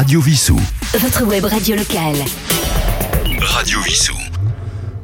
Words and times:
Radio 0.00 0.18
Vissou. 0.22 0.58
Votre 0.94 1.24
web 1.26 1.44
radio 1.44 1.76
locale. 1.76 2.16
Radio 3.38 3.80
Vissou. 3.80 4.16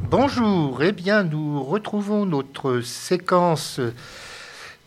Bonjour, 0.09 0.81
eh 0.81 0.91
bien 0.91 1.21
nous 1.21 1.61
retrouvons 1.61 2.25
notre 2.25 2.81
séquence 2.81 3.79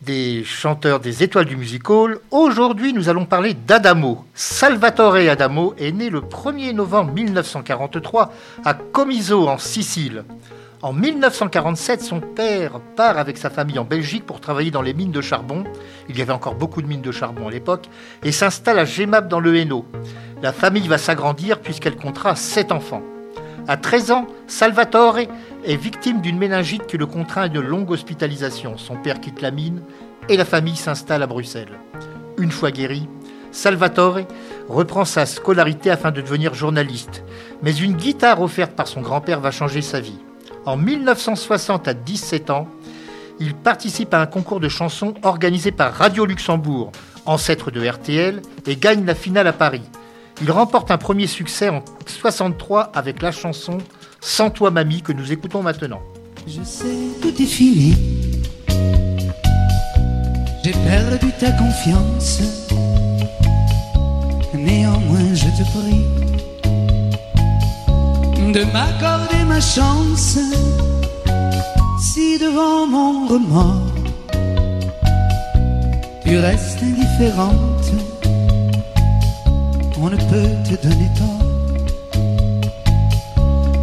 des 0.01 0.43
chanteurs 0.43 0.99
des 0.99 1.23
étoiles 1.23 1.45
du 1.45 1.55
musical. 1.55 2.17
Aujourd'hui 2.29 2.91
nous 2.91 3.07
allons 3.07 3.25
parler 3.25 3.53
d'Adamo. 3.53 4.25
Salvatore 4.33 5.15
Adamo 5.29 5.75
est 5.77 5.93
né 5.93 6.09
le 6.09 6.19
1er 6.19 6.73
novembre 6.73 7.13
1943 7.13 8.33
à 8.65 8.73
Comiso 8.73 9.47
en 9.47 9.57
Sicile. 9.57 10.25
En 10.83 10.93
1947, 10.93 12.01
son 12.01 12.19
père 12.19 12.79
part 12.95 13.19
avec 13.19 13.37
sa 13.37 13.51
famille 13.51 13.77
en 13.77 13.83
Belgique 13.83 14.25
pour 14.25 14.41
travailler 14.41 14.71
dans 14.71 14.81
les 14.81 14.95
mines 14.95 15.11
de 15.11 15.21
charbon. 15.21 15.63
Il 16.09 16.17
y 16.17 16.23
avait 16.23 16.33
encore 16.33 16.55
beaucoup 16.55 16.81
de 16.81 16.87
mines 16.87 17.03
de 17.03 17.11
charbon 17.11 17.49
à 17.49 17.51
l'époque 17.51 17.87
et 18.23 18.31
s'installe 18.31 18.79
à 18.79 18.85
Gemap 18.85 19.27
dans 19.27 19.39
le 19.39 19.55
Hainaut. 19.55 19.85
La 20.41 20.51
famille 20.51 20.87
va 20.87 20.97
s'agrandir 20.97 21.59
puisqu'elle 21.59 21.97
comptera 21.97 22.35
sept 22.35 22.71
enfants. 22.71 23.03
À 23.67 23.77
13 23.77 24.09
ans, 24.09 24.27
Salvatore 24.47 25.19
est 25.19 25.75
victime 25.75 26.19
d'une 26.19 26.39
méningite 26.39 26.87
qui 26.87 26.97
le 26.97 27.05
contraint 27.05 27.43
à 27.43 27.45
une 27.45 27.61
longue 27.61 27.91
hospitalisation. 27.91 28.79
Son 28.79 28.95
père 28.95 29.21
quitte 29.21 29.43
la 29.43 29.51
mine 29.51 29.83
et 30.29 30.37
la 30.37 30.45
famille 30.45 30.75
s'installe 30.75 31.21
à 31.21 31.27
Bruxelles. 31.27 31.77
Une 32.39 32.51
fois 32.51 32.71
guéri, 32.71 33.07
Salvatore 33.51 34.21
reprend 34.67 35.05
sa 35.05 35.27
scolarité 35.27 35.91
afin 35.91 36.09
de 36.09 36.21
devenir 36.21 36.55
journaliste. 36.55 37.23
Mais 37.61 37.75
une 37.75 37.93
guitare 37.93 38.41
offerte 38.41 38.71
par 38.71 38.87
son 38.87 39.01
grand-père 39.01 39.41
va 39.41 39.51
changer 39.51 39.83
sa 39.83 39.99
vie. 39.99 40.17
En 40.65 40.77
1960, 40.77 41.87
à 41.87 41.93
17 41.95 42.51
ans, 42.51 42.67
il 43.39 43.55
participe 43.55 44.13
à 44.13 44.21
un 44.21 44.27
concours 44.27 44.59
de 44.59 44.69
chansons 44.69 45.15
organisé 45.23 45.71
par 45.71 45.91
Radio 45.93 46.25
Luxembourg, 46.25 46.91
ancêtre 47.25 47.71
de 47.71 47.85
RTL, 47.85 48.41
et 48.67 48.75
gagne 48.75 49.03
la 49.05 49.15
finale 49.15 49.47
à 49.47 49.53
Paris. 49.53 49.81
Il 50.43 50.51
remporte 50.51 50.91
un 50.91 50.97
premier 50.97 51.25
succès 51.25 51.69
en 51.69 51.83
63 52.05 52.91
avec 52.93 53.21
la 53.21 53.31
chanson 53.31 53.79
Sans 54.21 54.51
toi 54.51 54.69
mamie 54.69 55.01
que 55.01 55.13
nous 55.13 55.31
écoutons 55.31 55.63
maintenant. 55.63 56.01
Je 56.45 56.61
sais, 56.63 56.95
tout 57.21 57.41
est 57.41 57.45
fini. 57.45 57.95
J'ai 60.63 60.73
perdu 60.73 61.31
ta 61.39 61.51
confiance. 61.53 62.41
Néanmoins, 64.53 65.33
je 65.33 65.45
te 65.45 65.63
prie 65.71 66.10
de 68.53 68.63
m'accorder 68.65 69.43
ma 69.45 69.61
chance. 69.61 70.37
Si 71.99 72.37
devant 72.37 72.85
mon 72.85 73.27
remords, 73.27 73.93
tu 76.25 76.37
restes 76.37 76.83
indifférente, 76.83 77.91
on 80.01 80.09
ne 80.09 80.17
peut 80.17 80.53
te 80.67 80.75
donner 80.85 81.09
tort. 81.17 81.45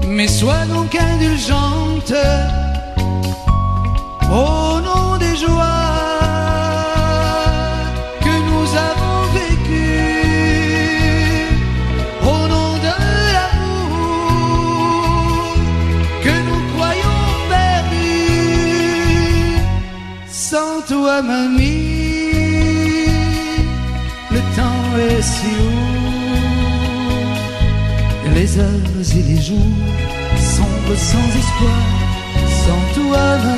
Mais 0.06 0.28
sois 0.28 0.66
donc 0.66 0.94
indulgente 0.94 2.12
au 4.30 4.80
nom 4.80 5.16
des 5.18 5.36
joies 5.36 5.77
toi, 20.88 21.22
mamie, 21.22 22.32
le 24.30 24.40
temps 24.56 24.96
est 24.98 25.22
si 25.22 25.46
lourd. 25.46 25.98
Les 28.34 28.58
heures 28.58 28.66
et 29.16 29.22
les 29.22 29.40
jours 29.42 29.76
sombrent 30.38 30.96
sans 30.96 31.28
espoir. 31.40 31.82
Sans 32.64 32.82
toi. 33.00 33.57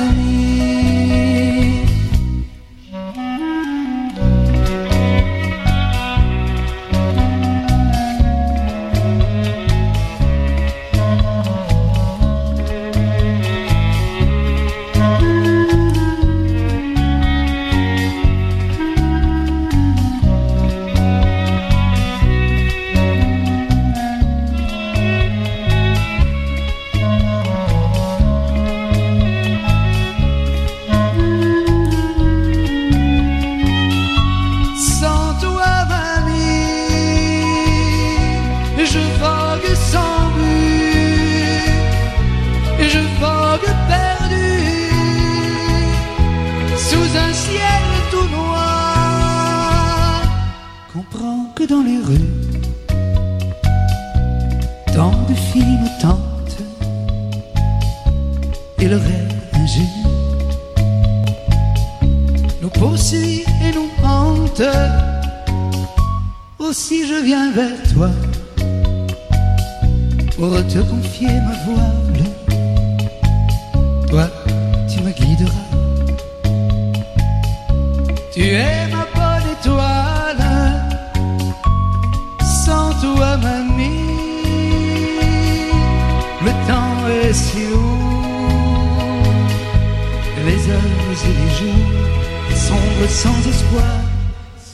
Et 90.71 91.33
les 91.33 91.49
jours 91.49 92.55
sombre 92.55 93.09
sans 93.09 93.49
espoir, 93.49 93.83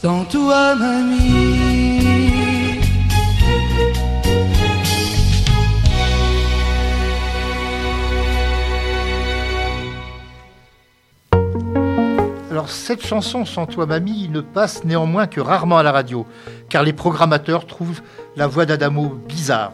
sans 0.01 0.23
toi, 0.25 0.75
mamie. 0.75 2.37
Alors 12.51 12.69
cette 12.69 13.05
chanson 13.05 13.45
Sans 13.45 13.67
toi 13.67 13.85
mamie 13.85 14.29
ne 14.29 14.41
passe 14.41 14.83
néanmoins 14.83 15.27
que 15.27 15.39
rarement 15.39 15.77
à 15.77 15.83
la 15.83 15.91
radio, 15.91 16.25
car 16.69 16.83
les 16.83 16.93
programmateurs 16.93 17.67
trouvent 17.67 18.01
la 18.35 18.47
voix 18.47 18.65
d'Adamo 18.65 19.09
bizarre. 19.27 19.73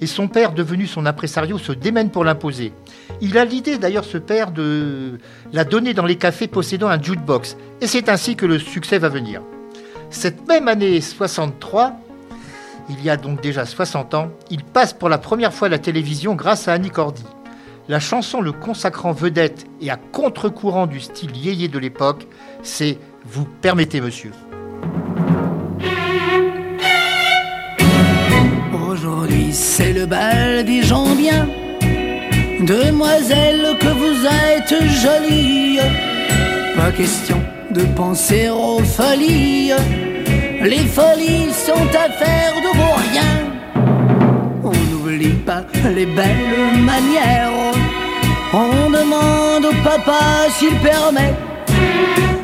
Et 0.00 0.06
son 0.06 0.28
père, 0.28 0.52
devenu 0.52 0.86
son 0.86 1.06
impresario, 1.06 1.58
se 1.58 1.72
démène 1.72 2.10
pour 2.10 2.24
l'imposer. 2.24 2.72
Il 3.20 3.38
a 3.38 3.44
l'idée 3.44 3.78
d'ailleurs, 3.78 4.04
ce 4.04 4.18
père, 4.18 4.50
de 4.50 5.18
la 5.52 5.64
donner 5.64 5.94
dans 5.94 6.04
les 6.04 6.16
cafés 6.16 6.46
possédant 6.46 6.88
un 6.88 7.00
jukebox. 7.00 7.56
Et 7.80 7.86
c'est 7.86 8.08
ainsi 8.08 8.36
que 8.36 8.46
le 8.46 8.58
succès 8.58 8.98
va 8.98 9.08
venir. 9.08 9.42
Cette 10.10 10.46
même 10.48 10.68
année 10.68 11.00
63, 11.00 11.92
il 12.90 13.02
y 13.02 13.10
a 13.10 13.16
donc 13.16 13.40
déjà 13.40 13.64
60 13.64 14.14
ans, 14.14 14.30
il 14.50 14.62
passe 14.62 14.92
pour 14.92 15.08
la 15.08 15.18
première 15.18 15.52
fois 15.52 15.68
la 15.68 15.78
télévision 15.78 16.34
grâce 16.34 16.68
à 16.68 16.72
Annie 16.72 16.90
Cordy. 16.90 17.24
La 17.88 18.00
chanson 18.00 18.40
le 18.40 18.52
consacrant 18.52 19.12
vedette 19.12 19.66
et 19.80 19.90
à 19.90 19.96
contre-courant 19.96 20.86
du 20.86 21.00
style 21.00 21.36
yéyé 21.36 21.68
de 21.68 21.78
l'époque, 21.78 22.26
c'est 22.62 22.98
Vous 23.26 23.44
permettez, 23.44 24.00
monsieur. 24.00 24.32
Aujourd'hui 28.88 29.52
c'est 29.52 29.92
le 29.92 30.06
bal 30.06 30.64
des 30.64 30.82
gens 30.82 31.14
bien 31.14 31.48
Demoiselle 32.60 33.76
que 33.80 33.88
vous 33.88 34.26
êtes 34.26 34.74
jolie. 34.90 35.78
Pas 36.76 36.92
question 36.92 37.40
de 37.70 37.82
penser 37.96 38.48
aux 38.48 38.80
folies. 38.80 39.72
Les 40.62 40.86
folies 40.96 41.52
sont 41.52 41.88
affaires 41.88 42.56
de 42.62 42.78
vos 42.78 42.94
rien 43.10 43.32
On 44.62 44.72
n'oublie 44.90 45.38
pas 45.46 45.64
les 45.94 46.06
belles 46.06 46.80
manières. 46.80 47.50
On 48.52 48.90
demande 48.90 49.66
au 49.66 49.82
papa 49.82 50.48
s'il 50.50 50.74
permet. 50.76 51.34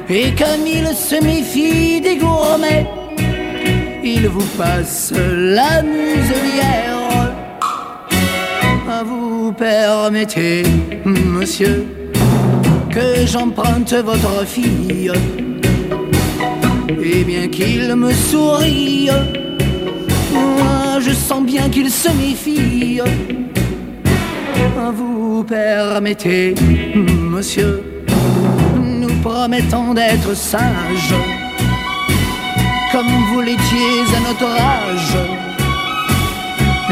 Et 0.09 0.33
comme 0.35 0.67
il 0.67 0.89
se 0.89 1.23
méfie 1.23 2.01
des 2.01 2.17
gourmets 2.17 2.87
il 4.03 4.29
vous 4.29 4.47
passe 4.57 5.13
la 5.13 5.83
muselière. 5.83 7.00
Vous 9.51 9.57
permettez, 9.57 10.63
monsieur, 11.05 11.85
que 12.89 13.27
j'emprunte 13.27 13.93
votre 13.95 14.47
fille. 14.47 15.11
Et 17.03 17.25
bien 17.25 17.49
qu'il 17.49 17.93
me 17.97 18.13
sourie, 18.13 19.11
moi 20.33 21.01
je 21.01 21.11
sens 21.11 21.43
bien 21.43 21.69
qu'il 21.69 21.91
se 21.91 22.11
méfie. 22.11 23.01
Vous 24.95 25.43
permettez, 25.43 26.55
monsieur, 26.95 27.83
nous 28.81 29.15
promettons 29.21 29.95
d'être 29.95 30.33
sages, 30.37 31.17
comme 32.93 33.11
vous 33.33 33.41
l'étiez 33.41 34.15
à 34.17 34.21
notre 34.29 34.47
âge, 34.47 35.50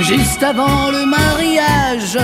juste 0.03 0.43
avant 0.43 0.91
le 0.91 1.05
mariage. 1.07 2.19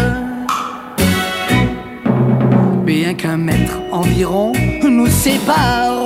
Bien 2.84 3.14
qu'un 3.14 3.36
mètre 3.36 3.78
environ 3.90 4.52
nous 4.82 5.06
sépare, 5.06 6.04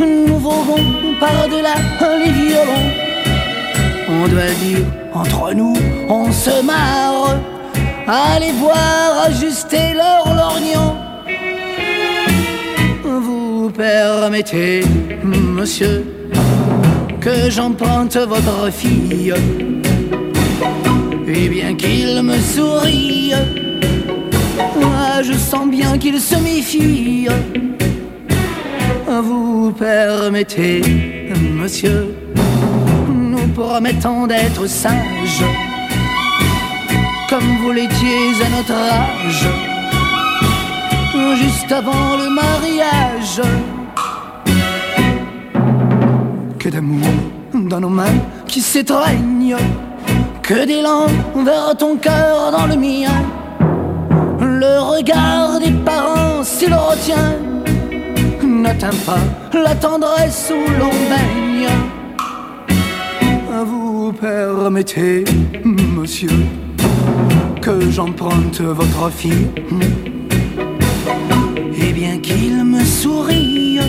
nous 0.00 0.38
volons 0.38 1.14
par-delà 1.18 1.74
les 2.18 2.30
violons. 2.30 2.90
On 4.08 4.28
doit 4.28 4.54
dire, 4.62 4.84
entre 5.14 5.54
nous, 5.54 5.74
on 6.08 6.30
se 6.30 6.62
marre. 6.62 7.38
Allez 8.06 8.52
voir 8.52 9.24
ajuster 9.26 9.94
leur 9.94 10.34
lorgnon. 10.34 10.94
Vous 13.02 13.70
permettez, 13.70 14.84
monsieur, 15.24 16.04
que 17.20 17.50
j'emprunte 17.50 18.16
votre 18.16 18.70
fille. 18.70 19.32
Et 21.36 21.48
bien 21.48 21.74
qu'il 21.74 22.22
me 22.22 22.38
sourie, 22.38 23.32
moi 24.80 25.22
je 25.22 25.32
sens 25.32 25.68
bien 25.68 25.98
qu'il 25.98 26.20
se 26.20 26.36
méfie. 26.36 27.26
Vous 29.06 29.72
permettez, 29.72 30.80
monsieur, 31.60 32.14
nous 33.08 33.48
promettons 33.48 34.26
d'être 34.28 34.66
sages, 34.68 35.44
comme 37.28 37.56
vous 37.62 37.72
l'étiez 37.72 38.30
à 38.44 38.48
notre 38.56 38.72
âge, 38.72 39.48
juste 41.36 41.72
avant 41.72 42.16
le 42.16 42.30
mariage. 42.30 43.42
Que 46.60 46.68
d'amour 46.68 47.08
dans 47.54 47.80
nos 47.80 47.88
mains 47.88 48.20
qui 48.46 48.60
s'étreignent, 48.60 49.56
que 50.44 50.66
d'élan 50.66 51.06
vers 51.42 51.74
ton 51.74 51.96
cœur 51.96 52.52
dans 52.52 52.66
le 52.66 52.76
mien. 52.76 53.08
Le 54.40 54.78
regard 54.78 55.58
des 55.58 55.72
parents, 55.72 56.44
s'il 56.44 56.74
retient, 56.74 57.36
n'atteint 58.42 58.98
pas 59.06 59.24
la 59.54 59.74
tendresse 59.74 60.52
où 60.52 60.70
l'on 60.78 60.90
baigne. 61.08 61.68
Vous 63.64 64.12
permettez, 64.12 65.24
monsieur, 65.64 66.28
que 67.62 67.90
j'emprunte 67.90 68.60
votre 68.60 69.10
fille? 69.10 69.48
Et 71.80 71.92
bien 71.92 72.18
qu'il 72.18 72.64
me 72.64 72.84
sourie, 72.84 73.80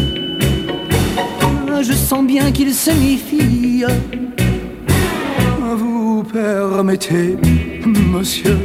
je 1.82 1.92
sens 1.92 2.26
bien 2.26 2.50
qu'il 2.54 2.74
se 2.74 2.92
méfie. 2.92 3.84
Vous 6.16 6.24
permettez, 6.24 7.36
monsieur, 7.86 8.58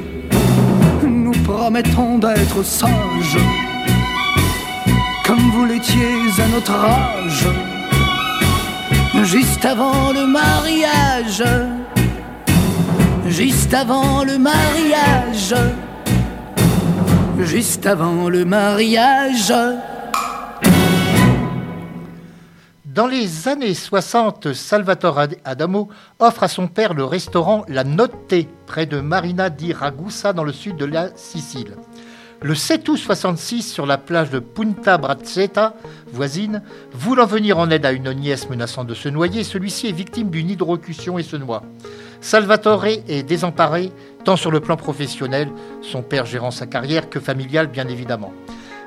nous 1.02 1.32
promettons 1.42 2.16
d'être 2.18 2.62
sages, 2.62 3.38
comme 5.26 5.50
vous 5.50 5.64
l'étiez 5.64 6.30
à 6.38 6.46
notre 6.46 6.70
âge, 6.70 7.48
juste 9.24 9.64
avant 9.64 10.12
le 10.12 10.28
mariage, 10.28 11.42
juste 13.26 13.74
avant 13.74 14.22
le 14.22 14.38
mariage, 14.38 15.52
juste 17.40 17.84
avant 17.84 18.28
le 18.28 18.44
mariage. 18.44 19.52
Dans 22.92 23.06
les 23.06 23.46
années 23.46 23.74
60, 23.74 24.52
Salvatore 24.52 25.28
Adamo 25.44 25.90
offre 26.18 26.42
à 26.42 26.48
son 26.48 26.66
père 26.66 26.92
le 26.92 27.04
restaurant 27.04 27.64
La 27.68 27.84
Notte 27.84 28.34
près 28.66 28.86
de 28.86 28.98
Marina 28.98 29.48
di 29.48 29.72
Ragusa 29.72 30.32
dans 30.32 30.42
le 30.42 30.52
sud 30.52 30.76
de 30.76 30.86
la 30.86 31.10
Sicile. 31.14 31.76
Le 32.42 32.52
7 32.56 32.88
août 32.88 32.96
66, 32.96 33.62
sur 33.62 33.86
la 33.86 33.96
plage 33.96 34.30
de 34.30 34.40
Punta 34.40 34.98
Brazzetta, 34.98 35.74
voisine, 36.12 36.62
voulant 36.92 37.26
venir 37.26 37.58
en 37.58 37.70
aide 37.70 37.86
à 37.86 37.92
une 37.92 38.12
nièce 38.12 38.50
menaçant 38.50 38.82
de 38.82 38.94
se 38.94 39.08
noyer, 39.08 39.44
celui-ci 39.44 39.86
est 39.86 39.92
victime 39.92 40.30
d'une 40.30 40.50
hydrocution 40.50 41.16
et 41.16 41.22
se 41.22 41.36
noie. 41.36 41.62
Salvatore 42.20 42.86
est 42.86 43.22
désemparé, 43.22 43.92
tant 44.24 44.34
sur 44.34 44.50
le 44.50 44.58
plan 44.58 44.76
professionnel, 44.76 45.48
son 45.80 46.02
père 46.02 46.26
gérant 46.26 46.50
sa 46.50 46.66
carrière, 46.66 47.08
que 47.08 47.20
familial 47.20 47.68
bien 47.68 47.86
évidemment. 47.86 48.32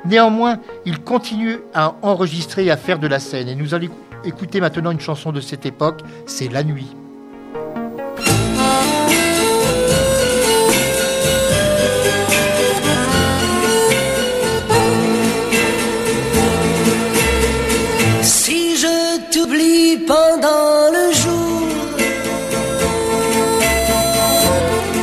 Néanmoins, 0.05 0.59
il 0.85 0.99
continue 0.99 1.59
à 1.73 1.95
enregistrer 2.01 2.65
et 2.65 2.71
à 2.71 2.77
faire 2.77 2.99
de 2.99 3.07
la 3.07 3.19
scène. 3.19 3.47
Et 3.47 3.55
nous 3.55 3.73
allons 3.73 3.89
écouter 4.25 4.59
maintenant 4.59 4.91
une 4.91 4.99
chanson 4.99 5.31
de 5.31 5.41
cette 5.41 5.65
époque, 5.65 6.01
c'est 6.25 6.51
La 6.51 6.63
Nuit. 6.63 6.93
Si 18.21 18.75
je 18.77 19.31
t'oublie 19.31 19.97
pendant 20.05 20.91
le 20.91 21.13
jour, 21.13 21.67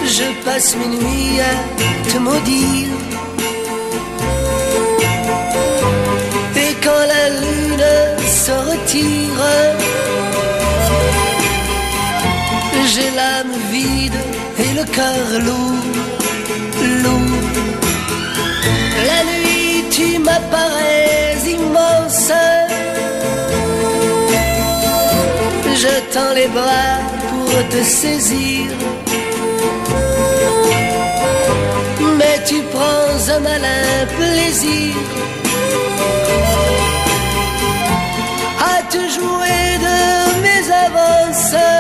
je 0.05 0.45
passe 0.45 0.77
mes 0.77 0.89
nuits 0.89 1.41
à 1.41 2.11
te 2.11 2.19
maudire. 2.19 3.10
Retire, 8.53 9.45
j'ai 12.93 13.11
l'âme 13.17 13.55
vide 13.71 14.21
et 14.59 14.73
le 14.79 14.85
cœur 14.85 15.27
lourd, 15.47 15.87
lourd. 17.03 17.41
La 19.11 19.21
nuit, 19.33 19.85
tu 19.91 20.19
m'apparais 20.19 21.37
immense. 21.57 22.33
Je 25.83 25.95
tends 26.13 26.35
les 26.35 26.49
bras 26.49 26.97
pour 27.31 27.69
te 27.69 27.83
saisir. 27.83 28.67
Mais 32.19 32.39
tu 32.47 32.57
prends 32.73 33.35
un 33.35 33.41
malin 33.41 34.07
plaisir 34.19 34.95
sun. 41.51 41.80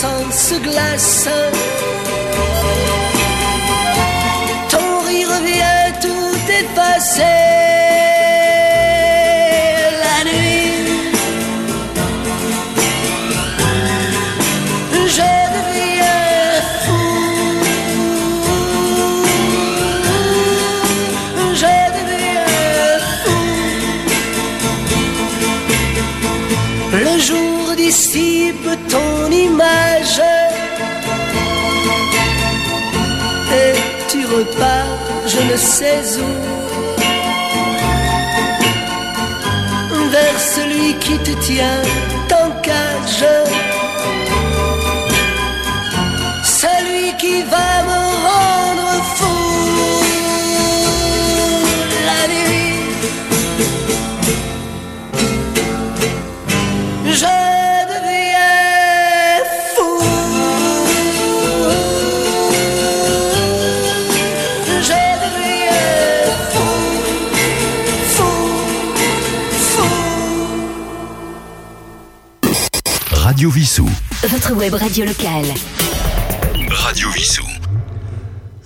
Sang 0.00 0.30
se 0.30 0.54
glace. 0.66 1.28
Ton 4.70 5.00
rire 5.08 5.36
vient 5.44 5.92
tout 6.00 6.52
effacer. 6.60 7.47
Je 35.38 35.44
ne 35.52 35.56
sais 35.56 36.02
où, 36.18 36.28
vers 40.10 40.40
celui 40.40 40.94
qui 40.98 41.16
te 41.18 41.30
tient 41.46 41.82
en 42.42 42.50
cage, 42.62 43.24
celui 46.44 47.16
qui 47.18 47.42
va 47.42 47.82
me 47.88 48.00
rendre 48.28 48.90
fou. 49.16 49.38
Radio 52.08 52.44
Vissou. 73.78 73.88
Votre 74.28 74.54
web 74.54 74.74
radio 74.74 75.04
locale. 75.04 75.44
Radio 76.68 77.10
Vissou. 77.10 77.44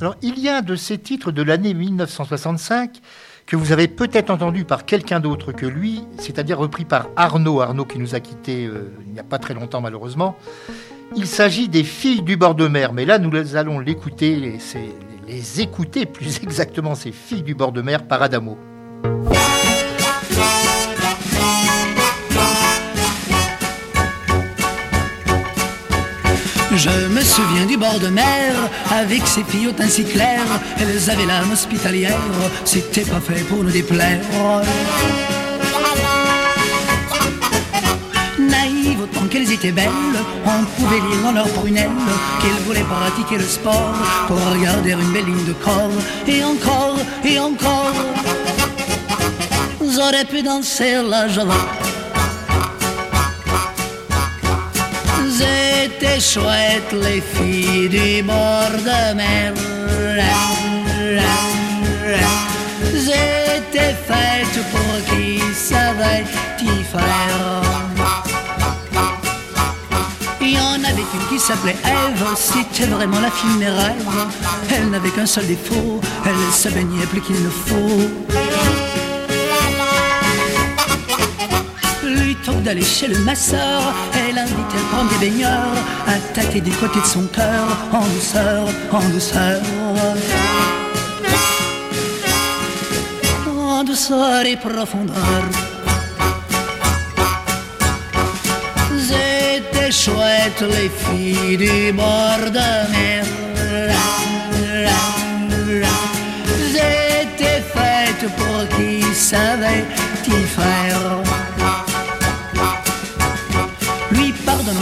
Alors, 0.00 0.16
il 0.22 0.38
y 0.38 0.48
a 0.48 0.58
un 0.58 0.62
de 0.62 0.74
ces 0.74 0.96
titres 0.96 1.32
de 1.32 1.42
l'année 1.42 1.74
1965 1.74 2.98
que 3.44 3.56
vous 3.56 3.72
avez 3.72 3.88
peut-être 3.88 4.30
entendu 4.30 4.64
par 4.64 4.86
quelqu'un 4.86 5.20
d'autre 5.20 5.52
que 5.52 5.66
lui, 5.66 6.04
c'est-à-dire 6.18 6.58
repris 6.58 6.84
par 6.86 7.08
Arnaud, 7.16 7.60
Arnaud 7.60 7.84
qui 7.84 7.98
nous 7.98 8.14
a 8.14 8.20
quittés 8.20 8.66
euh, 8.66 8.90
il 9.06 9.12
n'y 9.12 9.20
a 9.20 9.24
pas 9.24 9.38
très 9.38 9.54
longtemps 9.54 9.82
malheureusement. 9.82 10.36
Il 11.14 11.26
s'agit 11.26 11.68
des 11.68 11.84
filles 11.84 12.22
du 12.22 12.36
bord 12.36 12.54
de 12.54 12.66
mer, 12.66 12.94
mais 12.94 13.04
là 13.04 13.18
nous 13.18 13.56
allons 13.56 13.80
l'écouter, 13.80 14.36
les, 14.36 14.58
les 15.28 15.60
écouter 15.60 16.06
plus 16.06 16.38
exactement, 16.42 16.94
ces 16.94 17.12
filles 17.12 17.42
du 17.42 17.54
bord 17.54 17.72
de 17.72 17.82
mer 17.82 18.06
par 18.06 18.22
Adamo. 18.22 18.56
Je 26.74 27.08
me 27.08 27.20
souviens 27.20 27.66
du 27.66 27.76
bord 27.76 28.00
de 28.00 28.08
mer, 28.08 28.54
avec 28.90 29.26
ses 29.26 29.44
filles 29.44 29.68
au 29.68 29.72
teint 29.72 29.88
si 29.88 30.04
clair, 30.04 30.40
elles 30.80 31.10
avaient 31.10 31.26
l'âme 31.26 31.52
hospitalière, 31.52 32.16
c'était 32.64 33.02
pas 33.02 33.20
fait 33.20 33.42
pour 33.44 33.62
nous 33.62 33.70
déplaire. 33.70 34.20
Naïves 38.38 39.02
autant 39.02 39.26
qu'elles 39.26 39.52
étaient 39.52 39.70
belles, 39.70 39.90
on 40.46 40.64
pouvait 40.80 41.00
lire 41.00 41.22
dans 41.22 41.32
leurs 41.32 41.48
prunelles 41.50 41.90
qu'elles 42.40 42.62
voulaient 42.64 42.80
pratiquer 42.80 43.36
le 43.36 43.46
sport 43.46 43.94
pour 44.26 44.38
regarder 44.52 44.92
une 44.92 45.12
belle 45.12 45.26
ligne 45.26 45.44
de 45.44 45.52
corps, 45.52 45.90
et 46.26 46.42
encore, 46.42 46.96
et 47.22 47.38
encore. 47.38 47.92
J'aurais 49.94 50.24
pu 50.24 50.42
danser 50.42 51.02
la 51.06 51.28
java 51.28 51.54
étaient 55.40 56.20
chouettes 56.20 56.92
les 56.92 57.20
filles 57.20 57.88
du 57.88 58.22
bord 58.22 58.70
de 58.70 59.14
mer. 59.14 59.52
J'étais 62.92 63.94
faites 64.06 64.60
pour 64.70 64.94
qui 65.08 65.40
savait 65.54 66.24
y 66.60 66.84
faire. 66.84 67.62
Il 70.40 70.54
y 70.54 70.58
en 70.58 70.82
avait 70.84 71.06
une 71.14 71.26
qui 71.30 71.38
s'appelait 71.38 71.76
Eve, 71.84 72.26
c'était 72.34 72.86
vraiment 72.86 73.20
la 73.20 73.30
fille 73.30 73.56
mes. 73.58 73.72
Elle 74.74 74.90
n'avait 74.90 75.10
qu'un 75.10 75.26
seul 75.26 75.46
défaut, 75.46 76.00
elle 76.26 76.52
se 76.52 76.68
baignait 76.68 77.06
plus 77.06 77.20
qu'il 77.20 77.42
ne 77.42 77.48
faut. 77.48 78.91
Plutôt 82.42 82.58
que 82.58 82.64
d'aller 82.64 82.82
chez 82.82 83.06
le 83.06 83.18
masseur, 83.20 83.94
elle 84.16 84.36
invitait 84.36 84.76
à 84.76 84.92
prendre 84.92 85.08
des 85.10 85.30
baigneurs, 85.30 85.76
à 86.08 86.18
tâter 86.34 86.60
des 86.60 86.72
côtés 86.72 86.98
de 86.98 87.06
son 87.06 87.24
cœur, 87.28 87.68
en 87.92 88.00
douceur, 88.00 88.64
en 88.90 89.08
douceur. 89.10 89.60
En 93.46 93.84
douceur 93.84 94.44
et 94.44 94.56
profondeur. 94.56 95.44
C'était 98.98 99.92
chouette 99.92 100.64
les 100.68 100.90
filles 100.90 101.56
du 101.56 101.92
bord 101.92 102.50
de 102.50 102.90
mer. 102.90 103.24
J'étais 106.72 107.62
faite 107.72 108.28
pour 108.36 108.76
qui 108.76 109.14
savait 109.14 109.84
y 110.26 110.44
faire. 110.56 111.21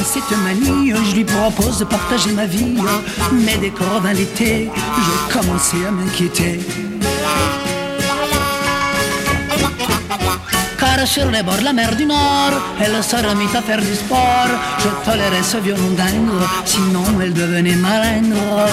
Cette 0.04 0.36
manie, 0.38 0.92
je 0.92 1.14
lui 1.14 1.24
propose 1.24 1.78
de 1.78 1.84
partager 1.84 2.32
ma 2.32 2.46
vie. 2.46 2.76
Mais 3.32 3.56
dès 3.58 3.70
qu'on 3.70 3.88
revint 3.96 4.12
l'été, 4.12 4.70
je 5.06 5.32
commençais 5.32 5.84
à 5.86 5.90
m'inquiéter. 5.90 6.60
Car 10.78 11.06
sur 11.06 11.30
les 11.30 11.42
bords 11.42 11.58
de 11.58 11.64
la 11.64 11.72
mer 11.72 11.94
du 11.96 12.06
Nord, 12.06 12.54
elle 12.80 13.02
se 13.02 13.16
remit 13.16 13.54
à 13.54 13.62
faire 13.62 13.80
du 13.80 13.94
sport. 13.94 14.50
Je 14.78 15.10
tolérais 15.10 15.42
ce 15.42 15.58
violon 15.58 15.90
dingue, 15.96 16.40
sinon 16.64 17.04
elle 17.22 17.34
devenait 17.34 17.76
malingre. 17.76 18.66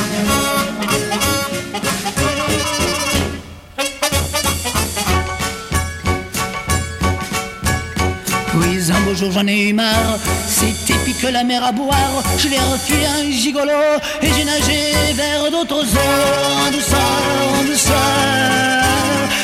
Jour 9.15 9.31
j'en 9.31 9.47
ai 9.47 9.69
eu 9.69 9.73
marre, 9.73 10.19
c'était 10.47 10.97
pique 11.05 11.23
la 11.31 11.43
mer 11.43 11.63
à 11.63 11.71
boire. 11.71 12.23
Je 12.37 12.49
l'ai 12.49 12.59
refusé 12.59 13.05
un 13.05 13.31
gigolo 13.31 13.71
et 14.21 14.27
j'ai 14.27 14.43
nagé 14.43 15.13
vers 15.13 15.51
d'autres 15.51 15.83
eaux 15.83 16.67
en 16.67 16.71
douceur, 16.71 16.99
en 17.59 17.63
douceur. 17.63 18.87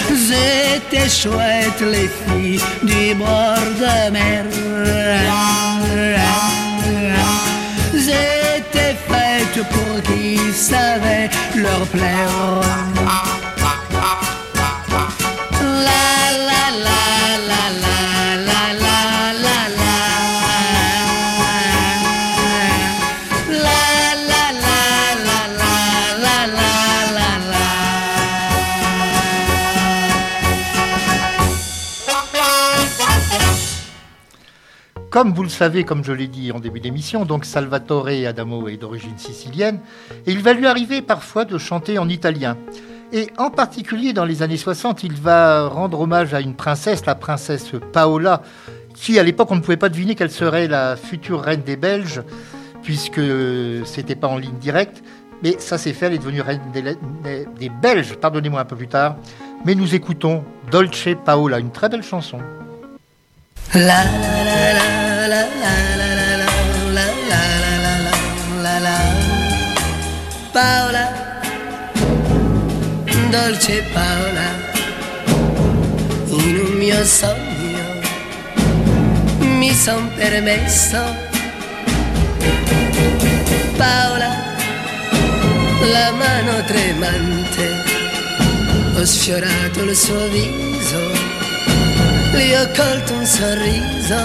C'était 0.09 1.09
chouette 1.09 1.81
les 1.81 2.09
filles 2.09 2.61
du 2.83 3.15
bord 3.15 3.67
de 3.79 4.11
mer. 4.11 4.45
J'étais 7.93 8.95
faite 9.07 9.65
pour 9.69 10.01
qui 10.03 10.37
savait 10.53 11.29
leur 11.55 11.85
plaire. 11.87 13.52
Comme 35.13 35.31
vous 35.31 35.43
le 35.43 35.49
savez, 35.49 35.83
comme 35.83 36.03
je 36.03 36.11
l'ai 36.11 36.25
dit 36.25 36.51
en 36.51 36.59
début 36.59 36.79
d'émission, 36.79 37.23
donc 37.23 37.45
Salvatore 37.45 38.07
Adamo 38.27 38.67
est 38.67 38.77
d'origine 38.77 39.15
sicilienne 39.19 39.79
et 40.25 40.31
il 40.31 40.39
va 40.39 40.53
lui 40.53 40.65
arriver 40.65 41.03
parfois 41.03 41.45
de 41.45 41.59
chanter 41.59 41.99
en 41.99 42.09
italien. 42.09 42.57
Et 43.11 43.27
en 43.37 43.51
particulier 43.51 44.13
dans 44.13 44.25
les 44.25 44.41
années 44.41 44.57
60, 44.57 45.03
il 45.03 45.13
va 45.13 45.67
rendre 45.67 46.01
hommage 46.01 46.33
à 46.33 46.41
une 46.41 46.55
princesse, 46.55 47.05
la 47.05 47.13
princesse 47.13 47.73
Paola, 47.91 48.41
qui 48.95 49.19
à 49.19 49.23
l'époque 49.23 49.51
on 49.51 49.55
ne 49.55 49.61
pouvait 49.61 49.77
pas 49.77 49.89
deviner 49.89 50.15
qu'elle 50.15 50.31
serait 50.31 50.67
la 50.67 50.95
future 50.95 51.43
reine 51.43 51.61
des 51.61 51.77
Belges, 51.77 52.23
puisque 52.81 53.21
c'était 53.85 54.15
pas 54.15 54.29
en 54.29 54.39
ligne 54.39 54.57
directe. 54.57 55.03
Mais 55.43 55.57
ça 55.59 55.77
s'est 55.77 55.93
fait, 55.93 56.07
elle 56.07 56.13
est 56.13 56.17
devenue 56.17 56.41
reine 56.41 56.59
des, 56.73 57.45
des 57.59 57.69
Belges, 57.69 58.15
pardonnez-moi 58.15 58.61
un 58.61 58.65
peu 58.65 58.75
plus 58.75 58.87
tard. 58.87 59.17
Mais 59.63 59.75
nous 59.75 59.93
écoutons 59.93 60.43
Dolce 60.71 61.09
Paola, 61.23 61.59
une 61.59 61.69
très 61.69 61.87
belle 61.87 62.01
chanson. 62.01 62.39
La 63.75 64.03
la 64.03 64.43
la 64.43 64.71
la 64.73 64.87
la 65.27 65.41
la 65.41 65.71
la 65.97 66.09
la 66.13 66.35
la 66.93 67.07
la 67.29 67.45
la 67.81 67.97
la 68.05 68.13
la 68.61 68.79
la 68.79 68.97
Paola, 70.51 71.05
dolce 73.31 73.83
Paola, 73.91 74.47
in 76.27 76.59
un 76.59 76.77
mio 76.77 77.03
sogno 77.03 77.85
mi 79.39 79.73
son 79.73 80.07
permesso. 80.17 81.01
Paola, 83.75 84.35
la 85.91 86.11
mano 86.11 86.63
tremante, 86.67 87.83
ho 88.97 89.03
sfiorato 89.03 89.81
il 89.81 89.95
suo 89.95 90.27
viso 90.27 91.42
gli 92.37 92.53
ho 92.53 92.67
colto 92.75 93.13
un 93.13 93.25
sorriso. 93.25 94.15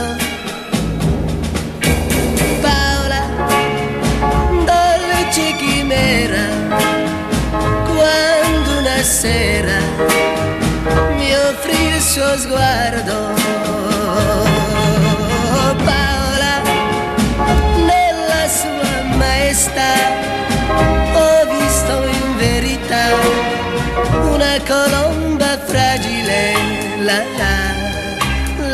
Paola, 2.61 3.23
dolce 4.65 5.55
chimera, 5.57 6.47
quando 7.87 8.79
una 8.79 9.03
sera 9.03 9.79
mi 11.17 11.35
offrì 11.35 11.95
il 11.95 12.00
suo 12.00 12.37
sguardo. 12.38 13.35
Paola, 15.85 16.62
nella 17.91 18.49
sua 18.49 19.17
maestà, 19.17 19.93
ho 21.15 21.47
visto 21.59 22.05
in 22.07 22.37
verità 22.37 23.07
una 24.33 24.57
colomba 24.67 25.59
fragile, 25.67 26.53
la 27.03 27.23
la, 27.37 27.78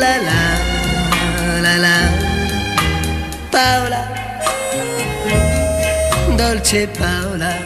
la 0.05 0.17
la, 0.27 1.61
la 1.61 1.77
la. 1.85 1.97
Paola, 3.51 4.01
dolce 6.37 6.87
Paola. 6.87 7.64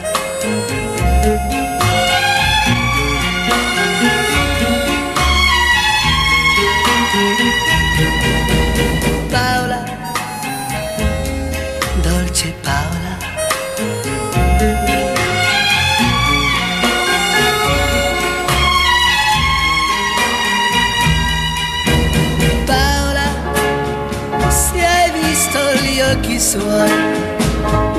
Suoi, 26.40 26.90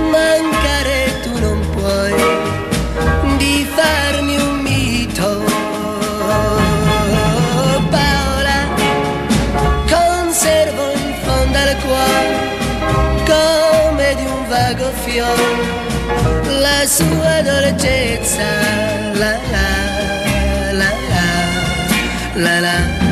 mancare 0.10 1.20
tu 1.22 1.40
non 1.40 1.60
puoi 1.70 2.12
di 3.38 3.70
farmi 3.76 4.36
un 4.36 4.60
mito. 4.62 5.44
Paola, 7.90 8.60
conservo 9.88 10.92
in 10.92 11.14
fondo 11.22 11.58
al 11.60 11.76
cuore 11.86 12.30
come 13.26 14.16
di 14.16 14.26
un 14.26 14.48
vago 14.48 14.92
fiore 15.04 15.80
la 16.60 16.84
sua 16.88 17.42
dolcezza. 17.44 18.50
La 19.14 19.38
la 19.52 20.72
la 20.72 20.90
la 22.34 22.60
la 22.60 22.60
la 22.60 23.11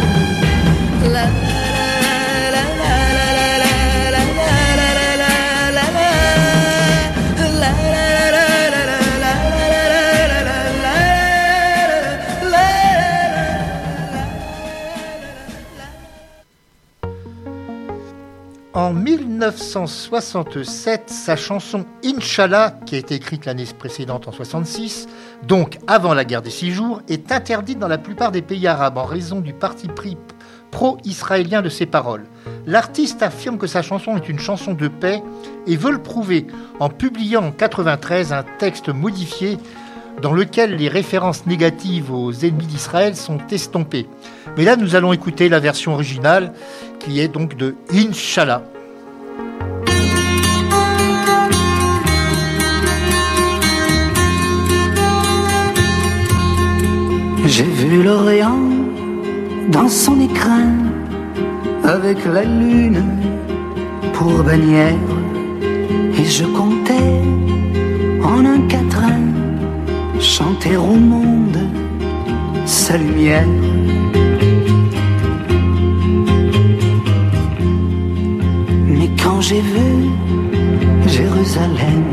En 18.90 18.94
1967, 18.94 21.12
sa 21.12 21.36
chanson 21.36 21.86
Inch'Allah, 22.04 22.74
qui 22.88 22.96
a 22.96 22.98
été 22.98 23.14
écrite 23.14 23.46
l'année 23.46 23.68
précédente 23.78 24.28
en 24.28 24.32
66, 24.32 25.06
donc 25.44 25.78
avant 25.86 26.16
la 26.16 26.26
guerre 26.26 26.42
des 26.42 26.50
six 26.50 26.72
jours, 26.72 27.04
est 27.08 27.32
interdite 27.32 27.78
dans 27.78 27.88
la 27.88 28.00
plupart 28.00 28.32
des 28.32 28.42
pays 28.42 28.66
arabes 28.66 28.98
en 28.98 29.04
raison 29.04 29.42
du 29.42 29.54
parti 29.54 29.90
pris 29.90 30.18
pro-israélien 30.72 31.62
de 31.62 31.70
ses 31.70 31.86
paroles. 31.86 32.26
L'artiste 32.66 33.22
affirme 33.22 33.60
que 33.60 33.68
sa 33.68 33.84
chanson 33.84 34.18
est 34.18 34.28
une 34.28 34.40
chanson 34.40 34.74
de 34.74 34.88
paix 34.88 35.22
et 35.68 35.78
veut 35.78 35.92
le 35.92 36.02
prouver 36.02 36.48
en 36.80 36.90
publiant 36.90 37.46
en 37.46 37.52
93 37.52 38.34
un 38.34 38.44
texte 38.58 38.90
modifié 38.90 39.60
dans 40.24 40.34
lequel 40.34 40.78
les 40.78 40.88
références 40.88 41.46
négatives 41.46 42.12
aux 42.12 42.34
ennemis 42.34 42.66
d'Israël 42.66 43.16
sont 43.16 43.38
estompées. 43.52 44.08
Mais 44.58 44.64
là, 44.64 44.78
nous 44.78 44.96
allons 44.96 45.14
écouter 45.14 45.48
la 45.48 45.60
version 45.60 45.94
originale 45.94 46.54
qui 46.98 47.20
est 47.20 47.28
donc 47.28 47.56
de 47.56 47.76
Inch'Allah. 47.94 48.64
J'ai 57.52 57.64
vu 57.64 58.04
l'Orient 58.04 58.62
dans 59.72 59.90
son 59.90 60.22
écrin 60.22 60.70
avec 61.84 62.24
la 62.24 62.44
lune 62.44 63.04
pour 64.14 64.44
bannière 64.44 65.10
et 66.20 66.26
je 66.26 66.46
comptais 66.46 67.24
en 68.24 68.46
un 68.46 68.62
quatrain 68.68 69.24
chanter 70.20 70.78
au 70.78 70.94
monde 70.94 71.58
sa 72.66 72.98
lumière. 72.98 73.48
Mais 78.88 79.10
quand 79.22 79.42
j'ai 79.42 79.62
vu 79.62 79.90
Jérusalem, 81.08 82.06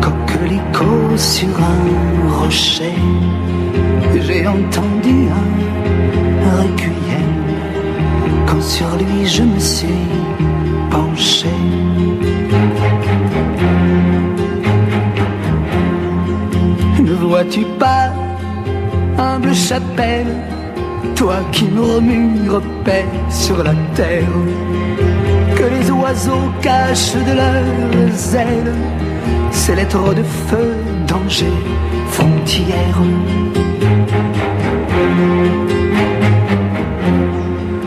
coquelicot 0.00 1.18
sur 1.18 1.54
un 1.74 2.38
rocher, 2.38 2.96
j'ai 4.20 4.46
entendu 4.46 5.28
un 5.30 6.62
requiem 6.62 7.32
quand 8.46 8.62
sur 8.62 8.86
lui 8.96 9.26
je 9.26 9.42
me 9.42 9.58
suis 9.58 10.08
penché. 10.90 11.48
Ne 17.00 17.12
vois-tu 17.14 17.64
pas, 17.78 18.12
humble 19.18 19.54
chapelle, 19.54 20.36
toi 21.16 21.36
qui 21.52 21.64
murmures 21.64 22.62
paix 22.84 23.06
sur 23.30 23.62
la 23.62 23.74
terre, 23.94 24.36
que 25.56 25.64
les 25.64 25.90
oiseaux 25.90 26.50
cachent 26.60 27.14
de 27.14 27.32
leurs 27.32 28.36
ailes 28.36 28.74
ces 29.52 29.76
lettres 29.76 30.14
de 30.14 30.22
feu, 30.22 30.74
danger, 31.06 31.52
frontière. 32.08 32.98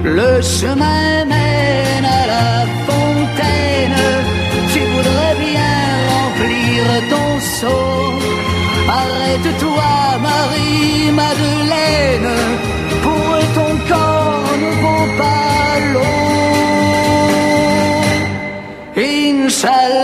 Le 0.04 0.42
chemin 0.42 1.26
mène 1.26 2.06
à 2.06 2.26
la 2.34 2.66
fontaine. 2.88 4.04
Tu 4.72 4.80
voudrais 4.94 5.36
bien 5.48 5.76
remplir 6.14 6.82
ton 7.10 7.30
seau. 7.40 7.90
Arrête-toi, 8.88 9.94
Marie-Madeleine. 10.30 12.32
Pour 13.04 13.30
ton 13.58 13.72
corps 13.90 14.54
ne 14.64 14.72
vaut 14.82 15.10
pas 15.18 15.70
l'eau. 15.94 16.26
Inch'Allah. 18.96 19.95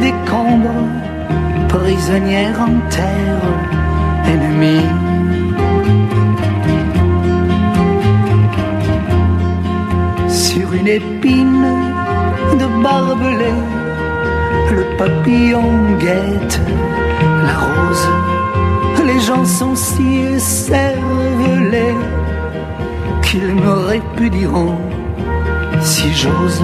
Les 0.00 0.12
décombres, 0.12 0.86
prisonnière 1.68 2.60
en 2.60 2.78
terre 2.90 3.42
ennemie. 4.24 4.86
Sur 10.28 10.72
une 10.72 10.88
épine 10.88 11.66
de 12.58 12.82
barbelé, 12.82 13.52
le 14.70 14.84
papillon 14.96 15.68
guette 15.98 16.60
la 17.44 17.54
rose, 17.66 18.08
les 19.06 19.20
gens 19.20 19.44
sont 19.44 19.74
si 19.74 20.38
cervelés 20.38 21.96
qu'ils 23.22 23.54
me 23.54 23.72
répudieront 23.86 24.78
si 25.80 26.12
j'ose. 26.12 26.62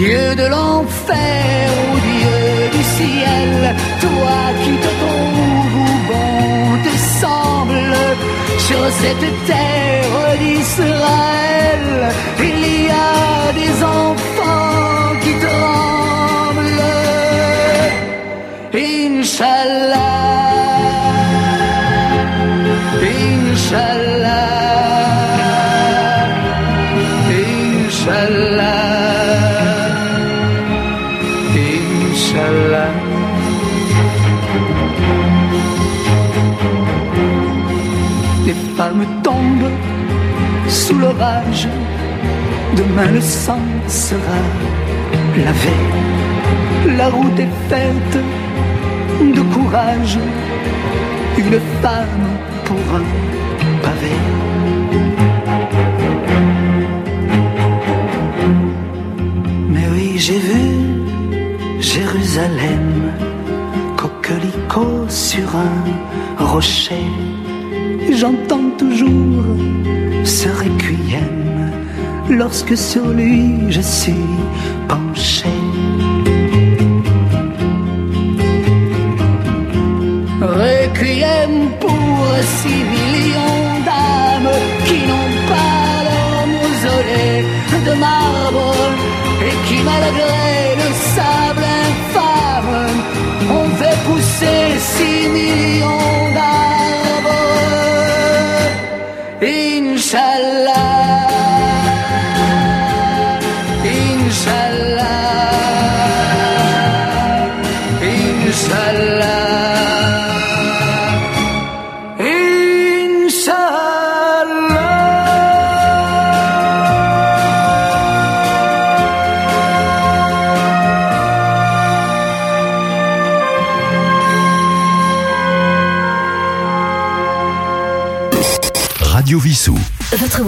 Dieu 0.00 0.34
de 0.34 0.46
l'enfer 0.46 1.68
ou 1.84 1.92
Dieu 2.08 2.40
du 2.74 2.82
ciel, 2.96 3.52
toi 4.00 4.38
qui 4.62 4.74
te 4.84 4.90
trouves 5.00 5.76
où 5.84 5.90
bon 6.08 6.78
te 6.86 6.94
semble, 7.22 7.94
sur 8.66 8.82
cette 9.02 9.28
terre 9.50 10.18
d'Israël, 10.40 11.86
il 12.38 12.58
y 12.86 12.88
a 12.88 13.52
des 13.60 13.74
enfants 13.84 15.10
qui 15.22 15.32
tremblent. 15.46 16.88
Inch'Allah, 18.72 20.16
Inch'Allah, 23.20 24.40
Inch'Allah. 27.28 28.39
Tombent 39.22 39.70
sous 40.68 40.98
l'orage, 40.98 41.66
demain 42.76 43.10
le 43.12 43.20
sang 43.20 43.58
sera 43.88 44.40
lavé. 45.36 46.96
La 46.98 47.08
route 47.08 47.38
est 47.38 47.54
faite 47.68 48.18
de 49.34 49.40
courage, 49.54 50.18
une 51.38 51.58
femme 51.82 52.28
pour 52.64 52.76
un 52.94 53.06
pavé. 53.82 54.16
Mais 59.68 59.86
oui, 59.92 60.14
j'ai 60.18 60.38
vu 60.38 61.80
Jérusalem, 61.80 63.12
coquelicot 63.96 65.08
sur 65.08 65.48
un 65.56 66.44
rocher. 66.44 67.39
J'entends 68.12 68.70
toujours 68.76 69.44
ce 70.24 70.48
requiem 70.48 71.70
lorsque 72.28 72.76
sur 72.76 73.06
lui 73.06 73.70
je 73.70 73.80
suis 73.80 74.26
penché. 74.88 75.46
Requiem 80.42 81.70
pour 81.78 82.26
six 82.58 82.82
millions 82.94 83.80
d'âmes 83.86 84.54
qui 84.86 84.98
n'ont 85.08 85.34
pas 85.52 86.02
leur 86.08 86.46
mausolée 86.54 87.44
de 87.86 87.94
marbre 87.98 88.74
et 89.46 89.68
qui 89.68 89.82
malgré 89.82 90.69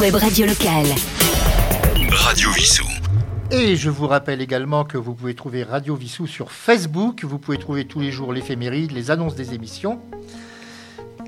web 0.02 0.16
radio 0.16 0.46
locale. 0.46 0.86
Radio 2.10 2.50
Vissou. 2.50 2.84
Et 3.52 3.76
je 3.76 3.88
vous 3.88 4.08
rappelle 4.08 4.40
également 4.40 4.82
que 4.82 4.98
vous 4.98 5.14
pouvez 5.14 5.34
trouver 5.36 5.62
Radio 5.62 5.94
Vissou 5.94 6.26
sur 6.26 6.50
Facebook. 6.50 7.22
Vous 7.22 7.38
pouvez 7.38 7.56
trouver 7.56 7.84
tous 7.84 8.00
les 8.00 8.10
jours 8.10 8.32
l'éphéméride, 8.32 8.90
les 8.90 9.12
annonces 9.12 9.36
des 9.36 9.54
émissions. 9.54 10.00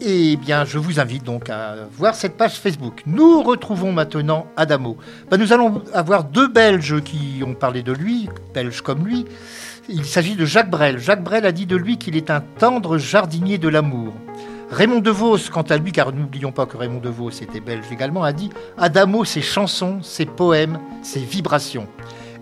Et 0.00 0.34
bien, 0.34 0.64
je 0.64 0.78
vous 0.78 0.98
invite 0.98 1.22
donc 1.22 1.50
à 1.50 1.76
voir 1.92 2.16
cette 2.16 2.36
page 2.36 2.54
Facebook. 2.54 3.04
Nous 3.06 3.44
retrouvons 3.44 3.92
maintenant 3.92 4.48
Adamo. 4.56 4.96
Ben, 5.30 5.36
nous 5.36 5.52
allons 5.52 5.84
avoir 5.92 6.24
deux 6.24 6.48
Belges 6.48 7.00
qui 7.04 7.44
ont 7.46 7.54
parlé 7.54 7.84
de 7.84 7.92
lui, 7.92 8.28
Belges 8.54 8.80
comme 8.80 9.06
lui. 9.06 9.24
Il 9.88 10.04
s'agit 10.04 10.34
de 10.34 10.44
Jacques 10.44 10.70
Brel. 10.70 10.98
Jacques 10.98 11.22
Brel 11.22 11.46
a 11.46 11.52
dit 11.52 11.66
de 11.66 11.76
lui 11.76 11.96
qu'il 11.96 12.16
est 12.16 12.28
un 12.28 12.40
tendre 12.40 12.98
jardinier 12.98 13.56
de 13.58 13.68
l'amour. 13.68 14.14
Raymond 14.74 14.98
DeVos, 14.98 15.50
quant 15.52 15.62
à 15.62 15.76
lui, 15.76 15.92
car 15.92 16.12
n'oublions 16.12 16.50
pas 16.50 16.66
que 16.66 16.76
Raymond 16.76 16.98
DeVos 16.98 17.30
était 17.30 17.60
belge 17.60 17.84
également, 17.92 18.24
a 18.24 18.32
dit 18.32 18.50
Adamo, 18.76 19.24
ses 19.24 19.40
chansons, 19.40 20.02
ses 20.02 20.26
poèmes, 20.26 20.80
ses 21.00 21.20
vibrations. 21.20 21.86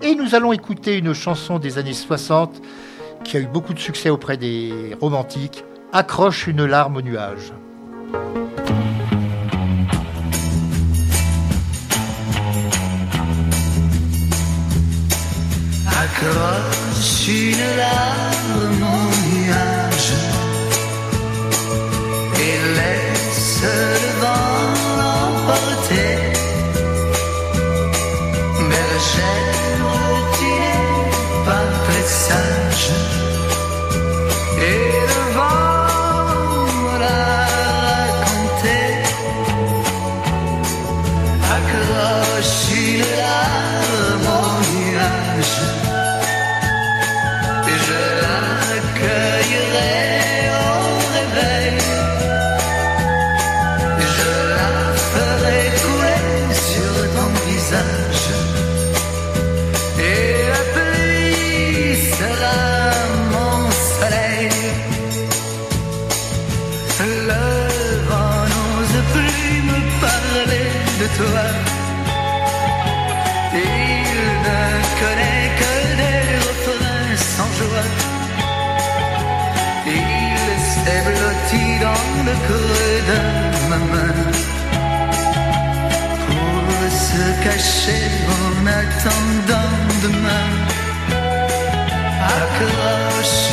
Et 0.00 0.14
nous 0.14 0.34
allons 0.34 0.54
écouter 0.54 0.96
une 0.96 1.12
chanson 1.12 1.58
des 1.58 1.76
années 1.76 1.92
60 1.92 2.62
qui 3.22 3.36
a 3.36 3.40
eu 3.40 3.46
beaucoup 3.46 3.74
de 3.74 3.78
succès 3.78 4.08
auprès 4.08 4.38
des 4.38 4.96
romantiques 4.98 5.62
Accroche 5.92 6.46
une 6.46 6.64
larme 6.64 6.96
au 6.96 7.02
nuage. 7.02 7.52
Accroche 15.86 17.28
une 17.28 17.76
larme 17.76 18.56
au 18.56 18.74
nuage 18.78 19.11
cacher 87.42 88.10
en 88.28 88.66
attendant 88.66 89.76
demain. 90.02 90.50
Accroche 92.38 93.51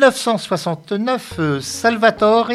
1969, 0.00 1.34
euh, 1.38 1.60
Salvatore 1.60 2.52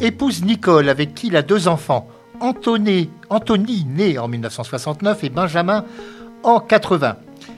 épouse 0.00 0.42
Nicole, 0.42 0.88
avec 0.88 1.14
qui 1.14 1.26
il 1.26 1.36
a 1.36 1.42
deux 1.42 1.68
enfants, 1.68 2.08
Anthony, 2.40 3.10
Anthony 3.28 3.84
né 3.84 4.18
en 4.18 4.28
1969 4.28 5.24
et 5.24 5.28
Benjamin 5.28 5.84
en 6.42 6.58
80. 6.58 7.16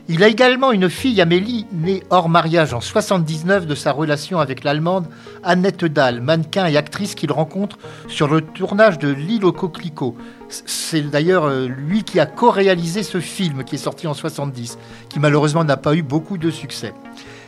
Il 0.09 0.25
a 0.25 0.29
également 0.29 0.73
une 0.73 0.91
fille, 0.91 1.21
Amélie, 1.21 1.67
née 1.71 2.03
hors 2.11 2.29
mariage 2.29 2.75
en 2.75 2.81
79 2.81 3.69
de 3.69 3.77
sa 3.77 3.93
relation 3.93 4.41
avec 4.41 4.65
l'Allemande 4.65 5.07
Annette 5.45 5.85
Dahl, 5.85 6.21
mannequin 6.21 6.67
et 6.67 6.77
actrice 6.77 7.15
qu'il 7.15 7.31
rencontre 7.31 7.79
sur 8.09 8.27
le 8.27 8.41
tournage 8.41 8.99
de 8.99 9.09
L'île 9.09 9.45
au 9.45 9.53
coquelicot. 9.53 10.17
C'est 10.49 11.03
d'ailleurs 11.03 11.45
euh, 11.45 11.69
lui 11.69 12.03
qui 12.03 12.19
a 12.19 12.27
co-réalisé 12.27 13.05
ce 13.05 13.21
film 13.21 13.63
qui 13.63 13.77
est 13.77 13.79
sorti 13.79 14.09
en 14.09 14.15
70, 14.15 14.79
qui 15.09 15.21
malheureusement 15.21 15.63
n'a 15.63 15.77
pas 15.77 15.95
eu 15.95 16.03
beaucoup 16.03 16.39
de 16.39 16.51
succès. 16.51 16.93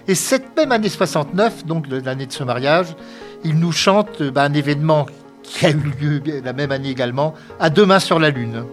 Et 0.08 0.14
cette 0.14 0.56
même 0.56 0.72
année 0.72 0.88
69, 0.88 1.66
donc 1.66 1.86
l'année 1.88 2.26
de 2.26 2.32
ce 2.32 2.44
mariage, 2.44 2.88
il 3.44 3.58
nous 3.58 3.72
chante 3.72 4.20
euh, 4.20 4.30
bah, 4.30 4.44
un 4.44 4.52
événement 4.52 5.06
qui 5.42 5.66
a 5.66 5.70
eu 5.70 5.92
lieu 6.00 6.22
la 6.44 6.52
même 6.52 6.72
année 6.72 6.90
également, 6.90 7.34
à 7.58 7.70
Demain 7.70 7.98
sur 7.98 8.18
la 8.18 8.30
Lune. 8.30 8.64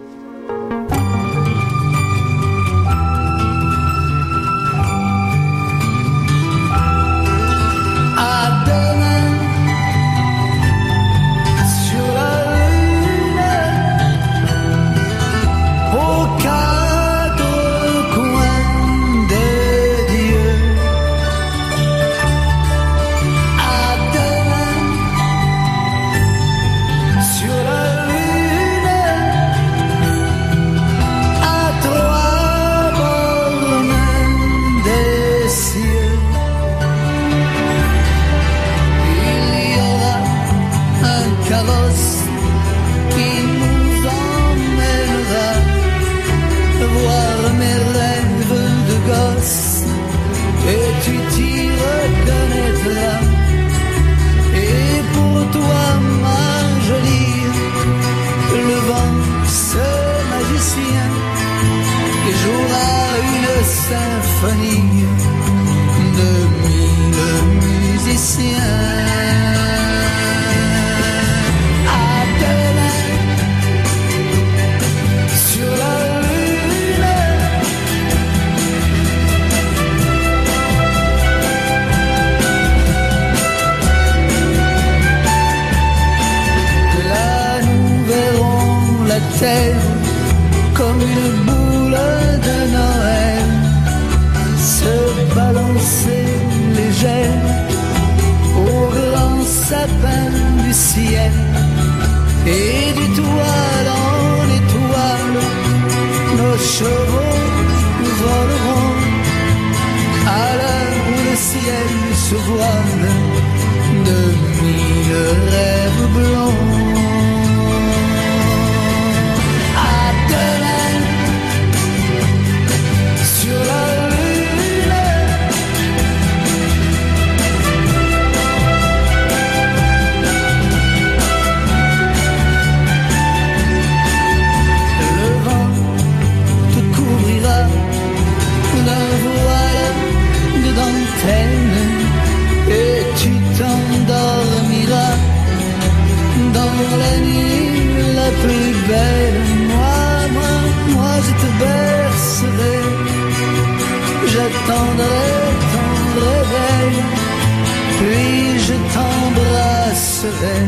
T'embrasserai 160.18 160.58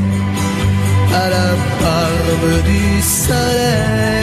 à 1.12 1.28
la 1.28 1.54
barbe 1.80 2.64
du 2.64 3.02
soleil. 3.02 4.19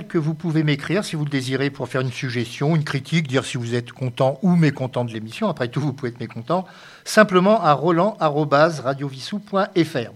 Que 0.00 0.18
vous 0.18 0.34
pouvez 0.34 0.64
m'écrire 0.64 1.04
si 1.04 1.16
vous 1.16 1.24
le 1.24 1.30
désirez 1.30 1.70
pour 1.70 1.88
faire 1.88 2.00
une 2.00 2.10
suggestion, 2.10 2.74
une 2.74 2.84
critique, 2.84 3.28
dire 3.28 3.44
si 3.44 3.58
vous 3.58 3.74
êtes 3.74 3.92
content 3.92 4.38
ou 4.42 4.56
mécontent 4.56 5.04
de 5.04 5.12
l'émission. 5.12 5.48
Après 5.48 5.68
tout, 5.68 5.80
vous 5.80 5.92
pouvez 5.92 6.08
être 6.10 6.20
mécontent. 6.20 6.64
Simplement 7.04 7.62
à 7.62 7.74
roland.radiovissou.fr. 7.74 10.12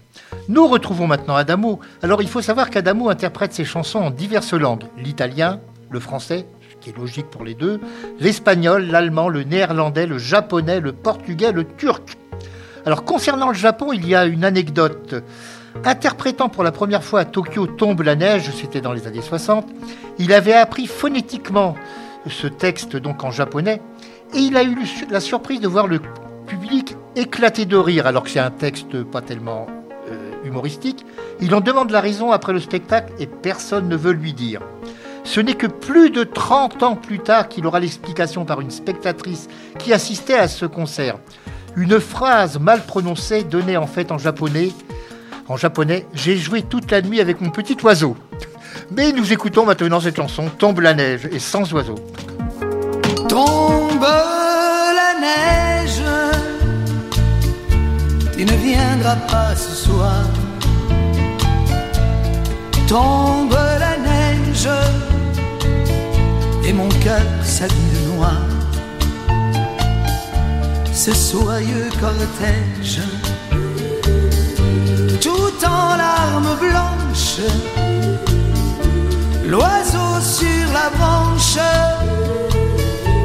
Nous 0.49 0.67
retrouvons 0.67 1.07
maintenant 1.07 1.35
Adamo. 1.35 1.79
Alors 2.01 2.21
il 2.21 2.27
faut 2.27 2.41
savoir 2.41 2.69
qu'Adamo 2.69 3.09
interprète 3.09 3.53
ses 3.53 3.65
chansons 3.65 3.99
en 3.99 4.11
diverses 4.11 4.53
langues. 4.53 4.85
L'italien, 4.97 5.59
le 5.89 5.99
français, 5.99 6.45
ce 6.69 6.75
qui 6.77 6.89
est 6.89 6.97
logique 6.97 7.27
pour 7.27 7.43
les 7.43 7.53
deux, 7.53 7.79
l'espagnol, 8.19 8.87
l'allemand, 8.87 9.29
le 9.29 9.43
néerlandais, 9.43 10.07
le 10.07 10.17
japonais, 10.17 10.79
le 10.79 10.93
portugais, 10.93 11.51
le 11.51 11.65
turc. 11.65 12.17
Alors 12.87 13.03
concernant 13.03 13.49
le 13.49 13.53
Japon, 13.53 13.91
il 13.91 14.07
y 14.07 14.15
a 14.15 14.23
une 14.23 14.45
anecdote. 14.45 15.21
Interprétant 15.83 16.47
pour 16.47 16.63
la 16.63 16.71
première 16.71 17.03
fois 17.03 17.19
à 17.19 17.25
Tokyo 17.25 17.67
Tombe 17.67 18.01
la 18.01 18.15
neige, 18.15 18.49
c'était 18.55 18.79
dans 18.79 18.93
les 18.93 19.07
années 19.07 19.21
60, 19.21 19.67
il 20.19 20.31
avait 20.31 20.53
appris 20.53 20.87
phonétiquement 20.87 21.75
ce 22.29 22.47
texte 22.47 22.95
donc 22.95 23.25
en 23.25 23.31
japonais 23.31 23.81
et 24.33 24.37
il 24.37 24.55
a 24.55 24.63
eu 24.63 24.77
la 25.09 25.19
surprise 25.19 25.59
de 25.59 25.67
voir 25.67 25.87
le 25.87 25.99
public 26.47 26.95
éclater 27.17 27.65
de 27.65 27.75
rire 27.75 28.07
alors 28.07 28.23
que 28.23 28.29
c'est 28.29 28.39
un 28.39 28.51
texte 28.51 29.03
pas 29.03 29.19
tellement 29.19 29.67
euh, 30.09 30.31
humoristique. 30.45 31.05
Il 31.41 31.53
en 31.55 31.59
demande 31.59 31.91
la 31.91 31.99
raison 31.99 32.31
après 32.31 32.53
le 32.53 32.61
spectacle 32.61 33.11
et 33.19 33.27
personne 33.27 33.89
ne 33.89 33.97
veut 33.97 34.13
lui 34.13 34.31
dire. 34.31 34.61
Ce 35.25 35.41
n'est 35.41 35.55
que 35.55 35.67
plus 35.67 36.09
de 36.09 36.23
30 36.23 36.83
ans 36.83 36.95
plus 36.95 37.19
tard 37.19 37.49
qu'il 37.49 37.67
aura 37.67 37.81
l'explication 37.81 38.45
par 38.45 38.61
une 38.61 38.71
spectatrice 38.71 39.49
qui 39.77 39.91
assistait 39.91 40.39
à 40.39 40.47
ce 40.47 40.65
concert. 40.65 41.17
Une 41.77 41.99
phrase 41.99 42.59
mal 42.59 42.81
prononcée 42.85 43.43
donnée 43.43 43.77
en 43.77 43.87
fait 43.87 44.11
en 44.11 44.17
japonais 44.17 44.73
en 45.49 45.55
japonais, 45.55 46.05
j'ai 46.13 46.37
joué 46.37 46.61
toute 46.61 46.91
la 46.91 47.01
nuit 47.01 47.21
avec 47.21 47.39
mon 47.39 47.49
petit 47.49 47.77
oiseau. 47.83 48.17
Mais 48.91 49.13
nous 49.13 49.31
écoutons 49.31 49.65
maintenant 49.65 50.01
cette 50.01 50.17
chanson, 50.17 50.49
Tombe 50.57 50.81
la 50.81 50.93
neige, 50.93 51.27
et 51.31 51.39
sans 51.39 51.71
oiseau. 51.73 51.95
Tombe 53.29 54.01
la 54.01 55.13
neige, 55.21 56.01
tu 58.35 58.43
ne 58.43 58.51
viendras 58.51 59.15
pas 59.27 59.55
ce 59.55 59.73
soir. 59.73 60.23
Tombe 62.87 63.57
la 63.79 63.97
neige, 63.97 64.69
et 66.65 66.73
mon 66.73 66.89
cœur 66.89 67.21
s'habille 67.43 68.15
noir. 68.15 68.56
Ce 70.97 71.13
soyeux 71.13 71.89
cortège 72.01 73.01
tout 75.21 75.53
en 75.63 75.95
larmes 75.95 76.57
blanches. 76.59 77.45
L'oiseau 79.45 80.19
sur 80.19 80.73
la 80.73 80.89
branche 80.97 81.59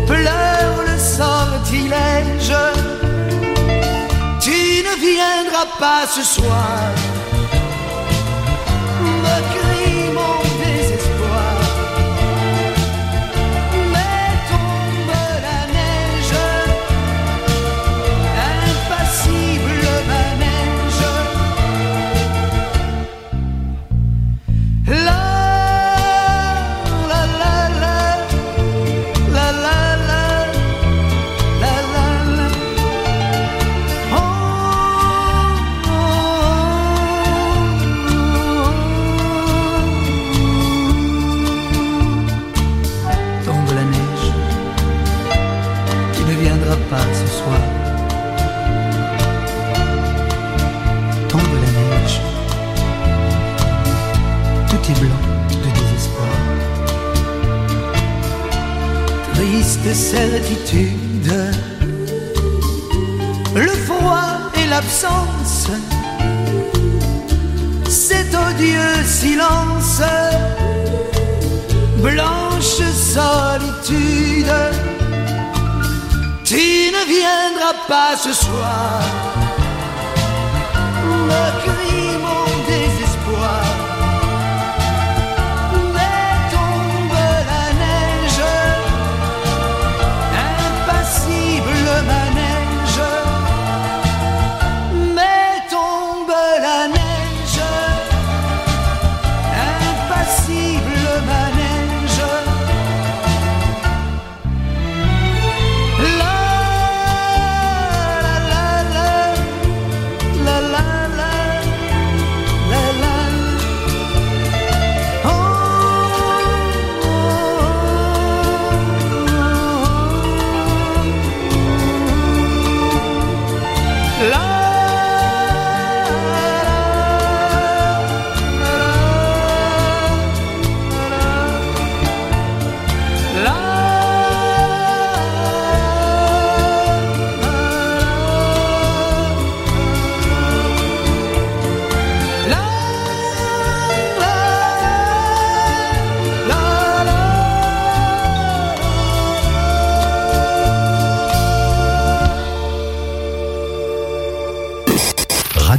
pleure 0.07 0.83
le 0.87 0.99
sortilège. 0.99 2.55
Tu 4.39 4.85
ne 4.87 4.95
viendras 5.01 5.69
pas 5.81 6.07
ce 6.07 6.23
soir. 6.23 6.93
Silence, 69.23 70.03
blanche 71.99 72.83
solitude. 73.15 74.53
Tu 76.45 76.91
ne 76.97 77.03
viendras 77.15 77.77
pas 77.87 78.17
ce 78.17 78.33
soir, 78.33 79.01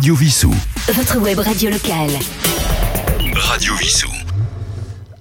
Radio 0.03 0.15
Vissou. 0.15 0.51
Votre 0.91 1.17
web 1.21 1.39
radio 1.39 1.69
locale. 1.69 2.09
Radio 3.35 3.73
Vissou. 3.75 4.09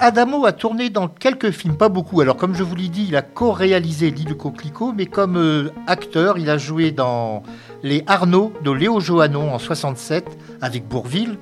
Adamo 0.00 0.44
a 0.44 0.50
tourné 0.50 0.90
dans 0.90 1.06
quelques 1.06 1.52
films, 1.52 1.76
pas 1.76 1.88
beaucoup. 1.88 2.20
Alors, 2.20 2.36
comme 2.36 2.52
je 2.56 2.64
vous 2.64 2.74
l'ai 2.74 2.88
dit, 2.88 3.04
il 3.08 3.14
a 3.14 3.22
co-réalisé 3.22 4.10
L'île 4.10 4.36
Coquelicot, 4.36 4.92
mais 4.92 5.06
comme 5.06 5.36
euh, 5.36 5.70
acteur, 5.86 6.36
il 6.36 6.50
a 6.50 6.58
joué 6.58 6.90
dans 6.90 7.44
Les 7.84 8.02
Arnaud 8.08 8.52
de 8.64 8.72
Léo 8.72 8.98
Johannon 8.98 9.54
en 9.54 9.60
67 9.60 10.26
avec 10.60 10.88
Bourville. 10.88 11.38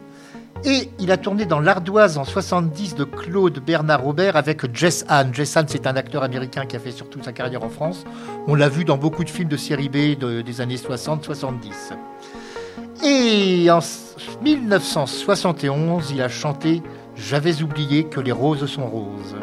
Et 0.66 0.90
il 0.98 1.10
a 1.10 1.16
tourné 1.16 1.46
dans 1.46 1.60
L'Ardoise 1.60 2.18
en 2.18 2.24
70 2.26 2.94
de 2.94 3.04
Claude 3.04 3.58
Bernard 3.64 4.02
Robert 4.02 4.36
avec 4.36 4.76
Jess 4.76 5.06
Hahn. 5.08 5.32
Jess 5.32 5.56
Hahn, 5.56 5.64
c'est 5.66 5.86
un 5.86 5.96
acteur 5.96 6.24
américain 6.24 6.66
qui 6.66 6.76
a 6.76 6.78
fait 6.78 6.92
surtout 6.92 7.20
sa 7.24 7.32
carrière 7.32 7.64
en 7.64 7.70
France. 7.70 8.04
On 8.48 8.54
l'a 8.54 8.68
vu 8.68 8.84
dans 8.84 8.98
beaucoup 8.98 9.24
de 9.24 9.30
films 9.30 9.48
de 9.48 9.56
série 9.56 9.88
B 9.88 10.18
de- 10.18 10.42
des 10.42 10.60
années 10.60 10.76
60-70. 10.76 11.94
Et 13.02 13.70
en 13.70 13.78
1971, 14.42 16.10
il 16.10 16.20
a 16.20 16.28
chanté 16.28 16.82
J'avais 17.16 17.62
oublié 17.62 18.04
que 18.04 18.20
les 18.20 18.32
roses 18.32 18.66
sont 18.66 18.86
roses. 18.86 19.36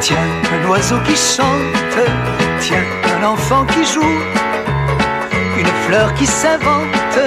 Tiens, 0.00 0.16
oiseau 0.68 0.98
qui 1.06 1.14
chante, 1.14 1.46
tiens, 2.60 2.84
un 3.16 3.24
enfant 3.24 3.64
qui 3.66 3.84
joue, 3.84 4.22
une 5.56 5.66
fleur 5.86 6.12
qui 6.14 6.26
s'invente, 6.26 7.18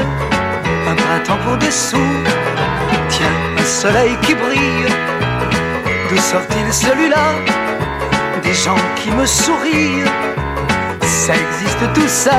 un 0.87 0.95
printemps 0.95 1.39
pour 1.45 1.57
dessous, 1.57 1.97
tiens, 1.97 2.33
un 2.35 2.42
soleil 3.73 4.15
qui 4.21 4.35
brille, 4.35 4.87
d'où 6.09 6.17
sort-il 6.17 6.67
celui-là? 6.71 7.27
Des 8.43 8.53
gens 8.53 8.83
qui 8.95 9.09
me 9.11 9.25
sourient, 9.25 10.05
ça 11.01 11.33
existe 11.43 11.83
tout 11.95 12.07
ça. 12.07 12.37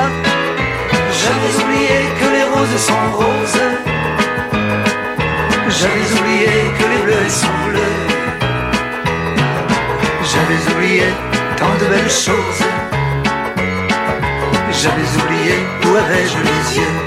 J'avais 1.19 1.53
oublié 1.61 1.97
que 2.19 2.27
les 2.35 2.45
roses 2.53 2.79
sont 2.89 3.05
roses, 3.21 3.63
j'avais 5.77 6.09
oublié 6.17 6.55
que 6.77 6.85
les 6.91 7.01
bleus 7.05 7.29
sont 7.43 7.59
bleus. 7.69 7.97
J'avais 10.31 10.61
oublié 10.73 11.07
tant 11.57 11.75
de 11.81 11.85
belles 11.93 12.15
choses. 12.25 12.63
J'avais 14.81 15.09
oublié 15.19 15.55
où 15.85 15.95
avais-je 15.95 16.37
les 16.49 16.77
yeux. 16.79 17.04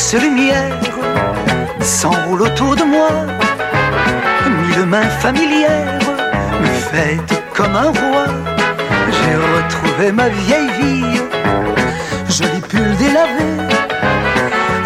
Douce 0.00 0.14
lumière 0.14 0.80
s'enroule 1.80 2.42
autour 2.42 2.74
de 2.74 2.84
moi. 2.84 3.10
Mille 4.48 4.86
mains 4.86 5.10
familières 5.24 5.98
me 6.62 6.66
fêtent 6.90 7.42
comme 7.54 7.76
un 7.76 7.90
roi. 7.90 8.24
J'ai 9.16 9.36
retrouvé 9.56 10.12
ma 10.12 10.28
vieille 10.28 10.70
vie, 10.80 11.20
joli 12.30 12.60
pull 12.60 12.96
délavé. 12.96 13.50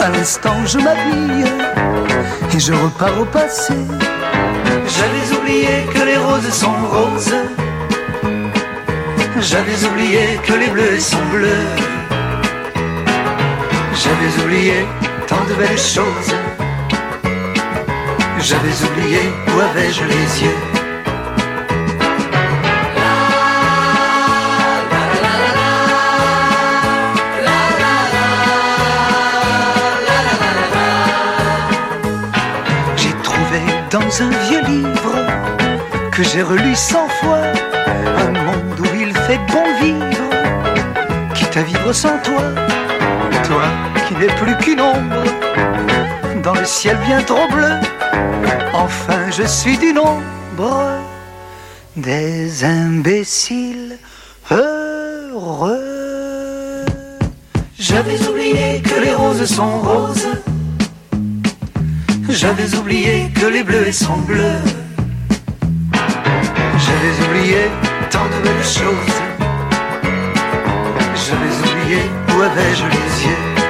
À 0.01 0.09
l'instant, 0.11 0.59
je 0.67 0.79
m'habille 0.79 1.45
et 2.55 2.59
je 2.59 2.73
repars 2.73 3.21
au 3.21 3.25
passé. 3.25 3.75
J'avais 4.95 5.39
oublié 5.39 5.87
que 5.95 6.03
les 6.05 6.17
roses 6.17 6.53
sont 6.53 6.79
roses. 6.91 7.37
J'avais 9.41 9.81
oublié 9.89 10.41
que 10.47 10.55
les 10.55 10.69
bleus 10.69 10.99
sont 10.99 11.27
bleus. 11.33 11.67
J'avais 14.03 14.43
oublié 14.43 14.87
de 15.49 15.55
belles 15.55 15.79
choses. 15.79 16.35
J'avais 18.39 18.77
oublié 18.87 19.21
où 19.49 19.61
avais-je 19.61 20.05
les 20.05 20.43
yeux. 20.45 20.61
J'ai 32.97 33.15
trouvé 33.23 33.61
dans 33.91 34.23
un 34.23 34.31
vieux 34.47 34.63
livre 34.67 35.15
que 36.13 36.23
j'ai 36.23 36.43
relu 36.43 36.75
cent 36.75 37.09
fois 37.21 37.43
un 38.19 38.31
monde 38.31 38.81
où 38.81 38.87
il 38.95 39.13
fait 39.27 39.41
bon 39.53 39.65
vivre, 39.81 40.31
quitte 41.35 41.57
à 41.57 41.63
vivre 41.63 41.93
sans 41.93 42.19
toi, 42.19 42.43
toi 43.47 43.94
qui 44.07 44.15
n'es 44.15 44.27
plus 44.27 44.57
qu'une 44.59 44.81
ombre 44.81 45.23
dans 46.43 46.55
le 46.55 46.65
ciel 46.65 46.97
bien 47.07 47.23
trop 47.23 47.49
bleu. 47.49 47.75
Enfin, 48.73 49.31
je 49.31 49.45
suis 49.45 49.79
du 49.79 49.93
nombre 49.93 50.99
des 51.97 52.65
imbéciles 52.65 53.99
heureux. 54.51 55.95
J'avais 57.79 58.21
oublié 58.29 58.83
que 58.83 59.01
les 59.01 59.15
roses 59.15 59.47
sont 59.47 59.79
roses. 59.81 60.29
J'avais 62.29 62.75
oublié 62.75 63.31
que 63.35 63.47
les 63.47 63.63
bleus 63.63 63.93
sont 63.93 64.19
bleus. 64.19 64.63
J'avais 66.85 67.27
oublié 67.27 67.71
tant 68.11 68.25
de 68.25 68.43
belles 68.43 68.65
choses. 68.65 69.19
J'avais 71.15 71.55
oublié 71.71 72.03
où 72.29 72.43
avais-je 72.43 72.85
les 72.85 73.27
yeux. 73.29 73.64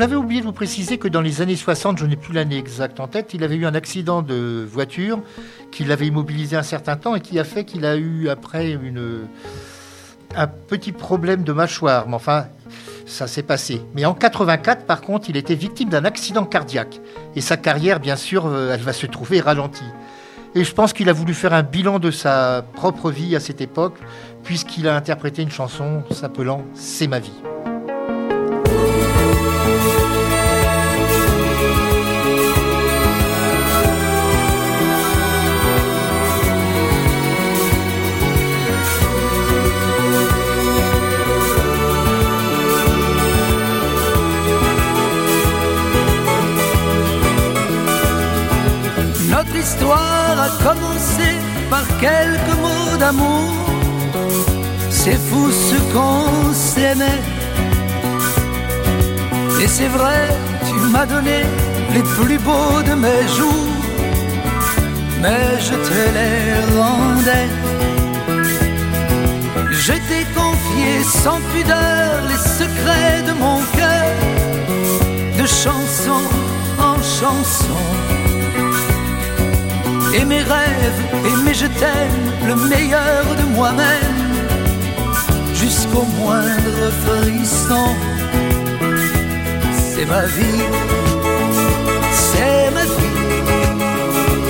J'avais 0.00 0.16
oublié 0.16 0.40
de 0.40 0.46
vous 0.46 0.54
préciser 0.54 0.96
que 0.96 1.08
dans 1.08 1.20
les 1.20 1.42
années 1.42 1.56
60, 1.56 1.98
je 1.98 2.06
n'ai 2.06 2.16
plus 2.16 2.32
l'année 2.32 2.56
exacte 2.56 3.00
en 3.00 3.06
tête, 3.06 3.34
il 3.34 3.44
avait 3.44 3.56
eu 3.56 3.66
un 3.66 3.74
accident 3.74 4.22
de 4.22 4.66
voiture 4.66 5.20
qui 5.70 5.84
l'avait 5.84 6.06
immobilisé 6.06 6.56
un 6.56 6.62
certain 6.62 6.96
temps 6.96 7.14
et 7.14 7.20
qui 7.20 7.38
a 7.38 7.44
fait 7.44 7.64
qu'il 7.64 7.84
a 7.84 7.96
eu 7.96 8.30
après 8.30 8.78
un 10.34 10.46
petit 10.46 10.92
problème 10.92 11.42
de 11.42 11.52
mâchoire. 11.52 12.08
Mais 12.08 12.14
enfin, 12.14 12.46
ça 13.04 13.26
s'est 13.26 13.42
passé. 13.42 13.82
Mais 13.94 14.06
en 14.06 14.14
84, 14.14 14.86
par 14.86 15.02
contre, 15.02 15.28
il 15.28 15.36
était 15.36 15.54
victime 15.54 15.90
d'un 15.90 16.06
accident 16.06 16.46
cardiaque. 16.46 16.98
Et 17.36 17.42
sa 17.42 17.58
carrière, 17.58 18.00
bien 18.00 18.16
sûr, 18.16 18.46
euh, 18.46 18.72
elle 18.72 18.80
va 18.80 18.94
se 18.94 19.04
trouver 19.04 19.40
ralentie. 19.40 19.84
Et 20.54 20.64
je 20.64 20.72
pense 20.72 20.94
qu'il 20.94 21.10
a 21.10 21.12
voulu 21.12 21.34
faire 21.34 21.52
un 21.52 21.62
bilan 21.62 21.98
de 21.98 22.10
sa 22.10 22.64
propre 22.72 23.10
vie 23.10 23.36
à 23.36 23.40
cette 23.40 23.60
époque, 23.60 23.98
puisqu'il 24.44 24.88
a 24.88 24.96
interprété 24.96 25.42
une 25.42 25.50
chanson 25.50 26.02
s'appelant 26.10 26.64
C'est 26.72 27.06
ma 27.06 27.18
vie. 27.18 27.42
Histoire 49.70 50.36
a 50.48 50.50
commencé 50.66 51.28
par 51.72 51.84
quelques 52.06 52.56
mots 52.64 52.96
d'amour. 53.02 53.52
C'est 54.90 55.20
fou 55.28 55.44
ce 55.68 55.76
qu'on 55.92 56.52
s'aimait. 56.52 57.22
Et 59.62 59.68
c'est 59.76 59.92
vrai, 59.98 60.22
tu 60.68 60.74
m'as 60.92 61.06
donné 61.14 61.38
les 61.94 62.04
plus 62.16 62.38
beaux 62.48 62.80
de 62.90 62.94
mes 63.04 63.22
jours. 63.36 63.76
Mais 65.22 65.46
je 65.66 65.76
te 65.88 66.00
les 66.16 66.42
rendais. 66.78 67.48
Je 69.86 69.94
t'ai 70.08 70.24
confié 70.40 70.92
sans 71.22 71.40
pudeur 71.52 72.08
les 72.30 72.42
secrets 72.58 73.22
de 73.28 73.34
mon 73.44 73.58
cœur, 73.78 74.10
de 75.40 75.46
chanson 75.62 76.22
en 76.88 76.96
chanson 77.18 78.19
et 80.14 80.24
mes 80.24 80.42
rêves, 80.42 81.00
et 81.24 81.36
mes 81.44 81.54
je 81.54 81.66
t'aime, 81.66 82.48
le 82.48 82.54
meilleur 82.68 83.24
de 83.38 83.54
moi-même, 83.54 84.18
jusqu'au 85.54 86.04
moindre 86.18 86.90
frisson. 87.04 87.94
C'est 89.72 90.06
ma 90.06 90.24
vie, 90.26 90.64
c'est 92.12 92.70
ma 92.72 92.84
vie, 92.98 93.20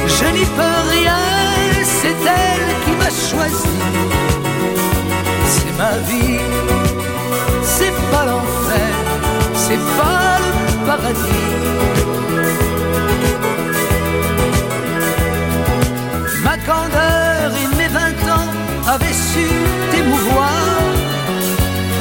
je 0.07 0.27
n'y 0.37 0.47
peux 0.57 0.81
rien, 0.97 1.23
c'est 1.83 2.21
elle 2.41 2.67
qui 2.85 2.93
m'a 3.01 3.11
choisi. 3.11 3.79
C'est 5.53 5.77
ma 5.79 5.93
vie, 6.09 6.41
c'est 7.65 7.95
pas 8.13 8.25
l'enfer, 8.27 8.93
c'est 9.55 9.83
pas 9.99 10.39
le 10.45 10.87
paradis. 10.87 12.00
Candeur 16.71 17.51
et 17.63 17.77
mes 17.79 17.89
vingt 17.89 18.23
ans 18.37 18.49
avaient 18.95 19.19
su 19.29 19.47
t'émouvoir. 19.91 20.63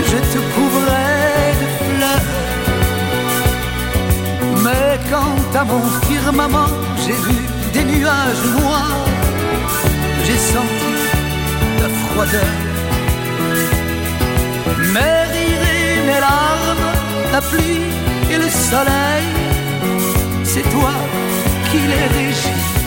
Je 0.10 0.18
te 0.32 0.40
couvrais 0.56 1.54
de 1.62 1.68
fleurs 1.86 2.40
à 5.56 5.64
mon 5.66 5.82
firmament, 6.08 6.70
j'ai 7.04 7.14
vu 7.14 7.38
des 7.74 7.84
nuages 7.84 8.44
noirs, 8.60 9.06
j'ai 10.26 10.38
senti 10.38 10.94
la 11.82 11.90
froideur. 11.90 12.56
Mes 14.94 15.18
rires 15.34 15.66
et 15.76 16.08
mes 16.08 16.20
larmes, 16.20 16.86
la 17.32 17.42
pluie 17.42 17.82
et 18.32 18.38
le 18.38 18.50
soleil, 18.50 19.26
c'est 20.44 20.70
toi 20.70 20.94
qui 21.72 21.80
les 21.80 22.06
régis. 22.18 22.79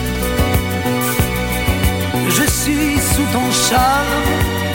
Suis 2.63 2.97
sous 2.97 3.27
ton 3.33 3.51
charme, 3.51 4.23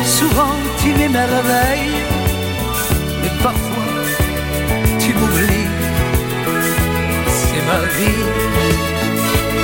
souvent 0.04 0.56
tu 0.82 0.88
m'émerveilles, 0.92 2.02
mais 3.22 3.32
parfois 3.42 3.94
tu 5.00 5.14
m'oublies. 5.14 5.72
C'est 7.38 7.64
ma 7.70 7.80
vie, 7.96 8.24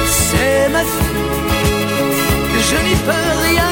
c'est 0.09 0.69
ma 0.73 0.83
vie, 0.85 1.21
je 2.69 2.77
n'y 2.87 2.97
peux 3.07 3.29
rien, 3.47 3.71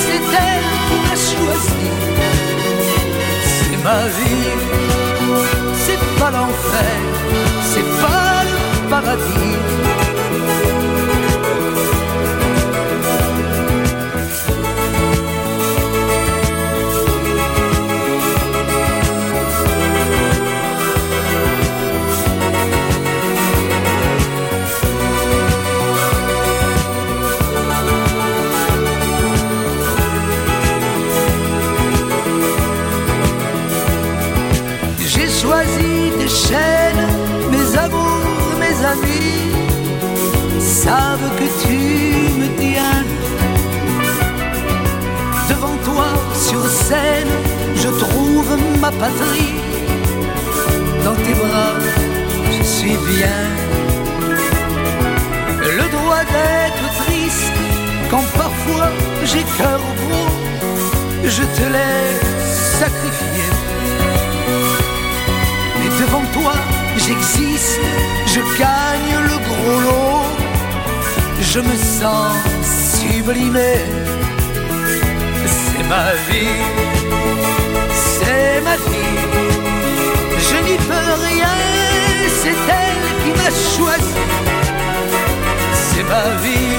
c'est 0.00 0.24
elle 0.46 0.70
qui 0.86 0.96
m'a 1.04 1.16
choisi. 1.30 1.90
C'est 3.54 3.78
ma 3.84 4.02
vie, 4.16 4.54
c'est 5.84 6.02
pas 6.18 6.30
l'enfer, 6.30 6.96
c'est 7.70 7.88
pas 8.00 8.36
le 8.50 8.88
paradis. 8.88 9.56
Mes 37.50 37.78
amours, 37.78 38.56
mes 38.60 38.78
amis 38.84 39.52
savent 40.60 41.30
que 41.38 41.48
tu 41.62 41.78
me 42.40 42.48
tiens. 42.58 43.04
Devant 45.48 45.76
toi 45.84 46.08
sur 46.34 46.62
scène, 46.66 47.34
je 47.76 47.88
trouve 47.88 48.58
ma 48.80 48.90
patrie. 48.90 49.54
Dans 51.04 51.14
tes 51.14 51.34
bras, 51.34 51.74
je 52.58 52.62
suis 52.62 52.98
bien. 53.14 53.40
Le 55.78 55.86
droit 55.96 56.24
d'être 56.34 56.86
triste 57.04 57.52
quand 58.10 58.24
parfois 58.36 58.90
j'ai 59.24 59.44
cœur 59.58 59.80
gros, 60.02 60.32
je 61.24 61.42
te 61.56 61.66
laisse 61.72 62.78
sacrifier. 62.78 63.45
J'existe, 67.06 67.80
je 68.26 68.40
gagne 68.58 69.14
le 69.30 69.36
gros 69.48 69.80
lot, 69.80 70.24
je 71.40 71.60
me 71.60 71.76
sens 71.76 72.34
sublimé. 72.98 73.74
C'est 75.46 75.84
ma 75.84 76.08
vie, 76.28 76.62
c'est 77.92 78.60
ma 78.68 78.76
vie, 78.88 79.18
je 80.48 80.56
n'y 80.66 80.76
peux 80.88 81.12
rien, 81.28 81.56
c'est 82.40 82.58
elle 82.80 83.02
qui 83.22 83.30
m'a 83.38 83.50
choisi. 83.74 84.22
C'est 85.84 86.04
ma 86.14 86.26
vie, 86.42 86.78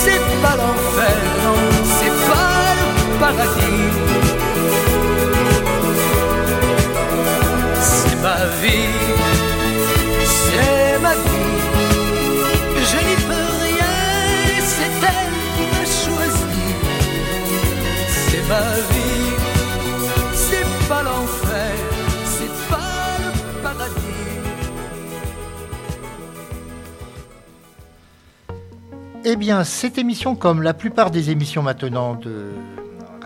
c'est 0.00 0.24
pas 0.42 0.56
l'enfer, 0.56 1.16
non, 1.44 1.60
c'est 1.98 2.16
pas 2.30 2.64
le 2.80 3.18
paradis. 3.20 4.13
Ma 8.24 8.46
vie, 8.62 8.88
c'est 10.24 10.98
ma 11.02 11.14
vie. 11.14 11.60
Je 12.90 12.98
n'y 13.08 13.16
peux 13.28 13.48
rien, 13.66 13.94
c'est 14.72 14.96
elle 15.12 15.34
qui 15.54 15.64
m'a 15.72 15.84
choisi. 16.02 16.62
C'est 18.08 18.44
ma 18.48 18.68
vie, 18.90 19.30
c'est 20.32 20.88
pas 20.88 21.02
l'enfer, 21.02 21.72
c'est 22.24 22.54
pas 22.70 23.18
le 23.24 23.62
paradis. 23.62 24.30
Eh 29.26 29.36
bien, 29.36 29.64
cette 29.64 29.98
émission, 29.98 30.34
comme 30.34 30.62
la 30.62 30.72
plupart 30.72 31.10
des 31.10 31.28
émissions 31.28 31.62
maintenant 31.62 32.14
de 32.14 32.52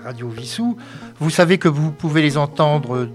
Radio 0.05 0.29
Vissou, 0.29 0.77
vous 1.21 1.31
savez 1.31 1.59
que 1.59 1.69
vous 1.69 1.93
pouvez 1.93 2.21
les 2.21 2.37
entendre 2.37 3.09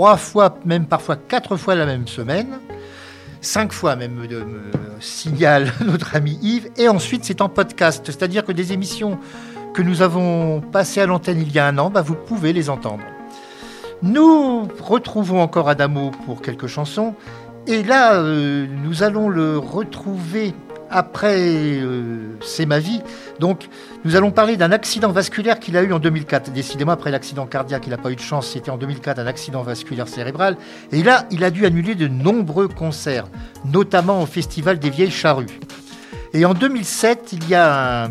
trois 0.00 0.16
fois, 0.16 0.54
même 0.64 0.86
parfois 0.86 1.14
quatre 1.16 1.58
fois 1.58 1.74
la 1.74 1.84
même 1.84 2.08
semaine, 2.08 2.58
cinq 3.42 3.70
fois 3.70 3.96
même, 3.96 4.14
me 4.14 4.26
signale 4.98 5.74
notre 5.84 6.16
ami 6.16 6.38
Yves, 6.40 6.70
et 6.78 6.88
ensuite 6.88 7.22
c'est 7.26 7.42
en 7.42 7.50
podcast, 7.50 8.00
c'est-à-dire 8.06 8.42
que 8.46 8.52
des 8.52 8.72
émissions 8.72 9.18
que 9.74 9.82
nous 9.82 10.00
avons 10.00 10.62
passées 10.62 11.02
à 11.02 11.06
l'antenne 11.06 11.42
il 11.42 11.52
y 11.52 11.58
a 11.58 11.66
un 11.66 11.76
an, 11.76 11.90
bah, 11.90 12.00
vous 12.00 12.14
pouvez 12.14 12.54
les 12.54 12.70
entendre. 12.70 13.04
Nous 14.00 14.68
retrouvons 14.80 15.42
encore 15.42 15.68
Adamo 15.68 16.12
pour 16.24 16.40
quelques 16.40 16.66
chansons, 16.66 17.14
et 17.66 17.82
là, 17.82 18.14
euh, 18.14 18.66
nous 18.82 19.02
allons 19.02 19.28
le 19.28 19.58
retrouver 19.58 20.54
après 20.90 21.36
euh, 21.38 22.36
C'est 22.42 22.66
ma 22.66 22.78
vie. 22.78 23.00
Donc, 23.38 23.68
nous 24.04 24.16
allons 24.16 24.30
parler 24.30 24.56
d'un 24.56 24.72
accident 24.72 25.10
vasculaire 25.12 25.60
qu'il 25.60 25.76
a 25.76 25.82
eu 25.82 25.92
en 25.92 25.98
2004. 25.98 26.52
Décidément, 26.52 26.92
après 26.92 27.10
l'accident 27.10 27.46
cardiaque, 27.46 27.84
il 27.86 27.90
n'a 27.90 27.98
pas 27.98 28.10
eu 28.10 28.16
de 28.16 28.20
chance. 28.20 28.48
C'était 28.48 28.70
en 28.70 28.76
2004 28.76 29.18
un 29.18 29.26
accident 29.26 29.62
vasculaire 29.62 30.08
cérébral. 30.08 30.56
Et 30.92 31.02
là, 31.02 31.26
il 31.30 31.44
a 31.44 31.50
dû 31.50 31.64
annuler 31.64 31.94
de 31.94 32.08
nombreux 32.08 32.68
concerts, 32.68 33.26
notamment 33.64 34.22
au 34.22 34.26
Festival 34.26 34.78
des 34.78 34.90
Vieilles 34.90 35.10
Charrues. 35.10 35.60
Et 36.32 36.44
en 36.44 36.54
2007, 36.54 37.30
il 37.32 37.48
y 37.48 37.54
a 37.54 38.04
un, 38.04 38.10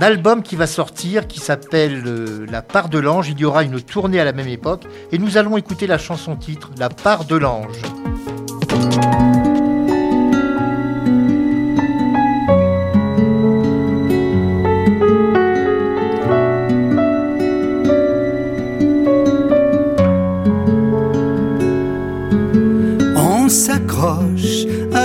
album 0.00 0.42
qui 0.42 0.56
va 0.56 0.66
sortir 0.66 1.26
qui 1.26 1.40
s'appelle 1.40 2.02
euh, 2.06 2.46
La 2.50 2.62
part 2.62 2.88
de 2.88 2.98
l'ange. 2.98 3.28
Il 3.28 3.38
y 3.38 3.44
aura 3.44 3.64
une 3.64 3.80
tournée 3.80 4.20
à 4.20 4.24
la 4.24 4.32
même 4.32 4.48
époque. 4.48 4.84
Et 5.12 5.18
nous 5.18 5.36
allons 5.36 5.56
écouter 5.56 5.86
la 5.86 5.98
chanson 5.98 6.36
titre 6.36 6.70
La 6.78 6.88
part 6.88 7.24
de 7.24 7.36
l'ange. 7.36 7.82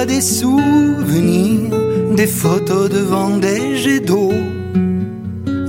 Des 0.06 0.22
souvenirs, 0.22 1.72
des 2.16 2.28
photos 2.28 2.90
devant 2.90 3.38
des 3.38 3.78
jets 3.78 4.00
d'eau. 4.00 4.32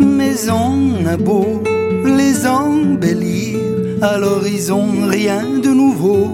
Mais 0.01 0.51
on 0.51 1.07
a 1.07 1.17
beau 1.17 1.63
les 2.05 2.47
embellir, 2.47 3.59
à 4.03 4.19
l'horizon 4.19 4.87
rien 5.09 5.43
de 5.63 5.71
nouveau. 5.71 6.29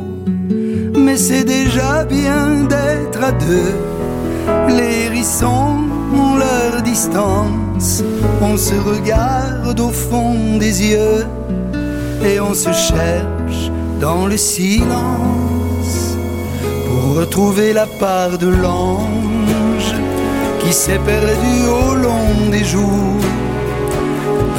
Mais 0.96 1.16
c'est 1.16 1.44
déjà 1.44 2.04
bien 2.04 2.64
d'être 2.64 3.22
à 3.22 3.32
deux. 3.32 3.74
Les 4.68 5.06
hérissons 5.06 5.78
ont 6.14 6.36
leur 6.36 6.82
distance, 6.82 8.02
on 8.40 8.56
se 8.56 8.74
regarde 8.74 9.80
au 9.80 9.90
fond 9.90 10.58
des 10.58 10.90
yeux 10.90 11.24
et 12.24 12.40
on 12.40 12.54
se 12.54 12.72
cherche 12.72 13.70
dans 14.00 14.26
le 14.26 14.36
silence 14.36 15.51
pour 17.12 17.20
retrouver 17.20 17.74
la 17.74 17.86
part 17.86 18.38
de 18.38 18.48
l'ange 18.48 19.92
qui 20.60 20.72
s'est 20.72 20.98
perdu 21.04 21.56
au 21.68 21.94
long 21.94 22.48
des 22.50 22.64
jours 22.64 23.20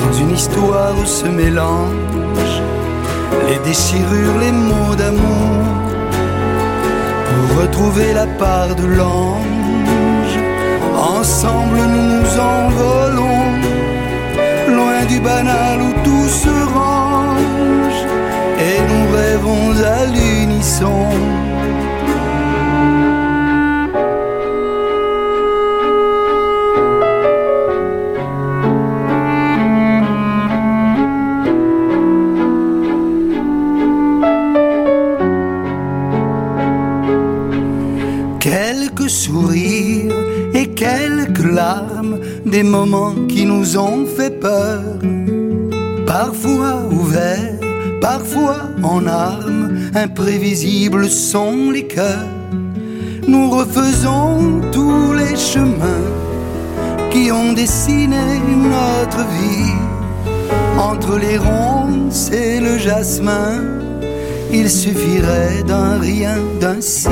dans 0.01 0.13
une 0.13 0.31
histoire 0.35 0.93
où 1.01 1.05
se 1.05 1.25
mélangent 1.25 2.61
les 3.49 3.57
déchirures, 3.69 4.37
les 4.39 4.51
mots 4.51 4.95
d'amour 4.95 5.63
pour 7.27 7.61
retrouver 7.63 8.13
la 8.13 8.27
part 8.27 8.75
de 8.75 8.85
l'ange. 8.85 10.37
Ensemble 11.17 11.79
nous 11.93 12.07
nous 12.13 12.31
envolons 12.55 13.45
loin 14.77 15.05
du 15.07 15.19
banal 15.19 15.81
où 15.81 15.91
tout 16.03 16.27
se 16.27 16.55
range 16.77 18.01
et 18.67 18.77
nous 18.89 19.05
rêvons 19.17 19.71
à 19.97 20.05
l'unisson. 20.05 21.07
Sourires 39.09 40.13
et 40.53 40.67
quelques 40.67 41.51
larmes, 41.51 42.19
des 42.45 42.63
moments 42.63 43.15
qui 43.27 43.45
nous 43.45 43.77
ont 43.77 44.05
fait 44.05 44.39
peur, 44.39 44.81
parfois 46.05 46.83
ouverts, 46.91 47.59
parfois 48.01 48.69
en 48.83 49.05
armes, 49.07 49.71
imprévisibles 49.95 51.09
sont 51.09 51.71
les 51.71 51.87
cœurs. 51.87 52.27
Nous 53.27 53.49
refaisons 53.49 54.61
tous 54.71 55.13
les 55.13 55.35
chemins 55.35 56.09
qui 57.11 57.31
ont 57.31 57.53
dessiné 57.53 58.39
notre 58.75 59.23
vie. 59.37 59.73
Entre 60.77 61.17
les 61.17 61.37
ronces 61.37 62.31
et 62.31 62.59
le 62.59 62.77
jasmin, 62.77 63.61
il 64.51 64.69
suffirait 64.69 65.63
d'un 65.65 65.99
rien, 65.99 66.37
d'un 66.59 66.81
si 66.81 67.09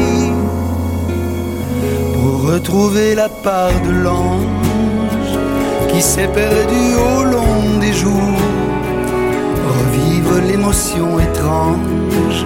retrouver 2.54 3.16
la 3.16 3.30
part 3.30 3.80
de 3.88 3.92
l'ange 4.04 5.32
qui 5.90 6.02
s'est 6.02 6.28
perdu 6.28 6.84
au 7.10 7.24
long 7.24 7.80
des 7.80 7.94
jours. 7.94 8.42
Revivre 9.78 10.38
l'émotion 10.50 11.20
étrange 11.20 12.46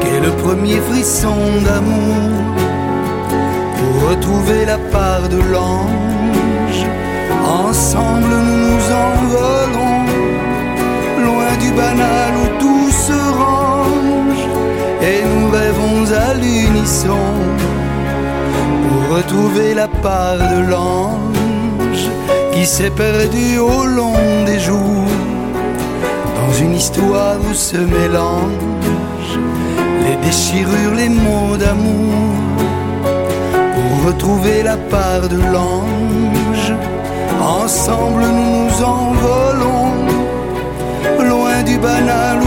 qu'est 0.00 0.20
le 0.28 0.32
premier 0.44 0.80
frisson 0.88 1.38
d'amour. 1.66 2.30
Pour 3.78 4.10
retrouver 4.10 4.64
la 4.64 4.78
part 4.96 5.28
de 5.28 5.40
l'ange, 5.52 6.82
ensemble 7.66 8.34
nous 8.46 8.60
nous 8.68 8.84
envolons 9.08 10.00
loin 11.26 11.52
du 11.64 11.70
banal 11.82 12.32
où 12.42 12.48
tout 12.62 12.90
se 13.06 13.18
range 13.42 14.44
et 15.10 15.18
nous 15.30 15.48
rêvons 15.58 16.02
à 16.26 16.34
l'unisson 16.34 17.26
pour 18.82 19.16
retrouver 19.16 19.74
la 19.74 19.88
part 19.88 20.38
de 20.54 20.60
l'ange 20.70 22.08
qui 22.52 22.66
s'est 22.66 22.90
perdu 22.90 23.58
au 23.58 23.84
long 23.84 24.44
des 24.44 24.58
jours 24.58 25.12
dans 26.38 26.52
une 26.54 26.74
histoire 26.74 27.36
où 27.48 27.54
se 27.54 27.76
mélangent 27.76 29.38
les 30.04 30.16
déchirures, 30.26 30.94
les 30.96 31.08
mots 31.08 31.56
d'amour 31.56 32.14
pour 33.74 34.08
retrouver 34.08 34.62
la 34.62 34.76
part 34.76 35.28
de 35.28 35.40
l'ange. 35.52 36.72
Ensemble 37.40 38.24
nous 38.36 38.66
nous 38.66 38.84
envolons 38.84 39.92
loin 41.28 41.62
du 41.62 41.78
banal 41.78 42.38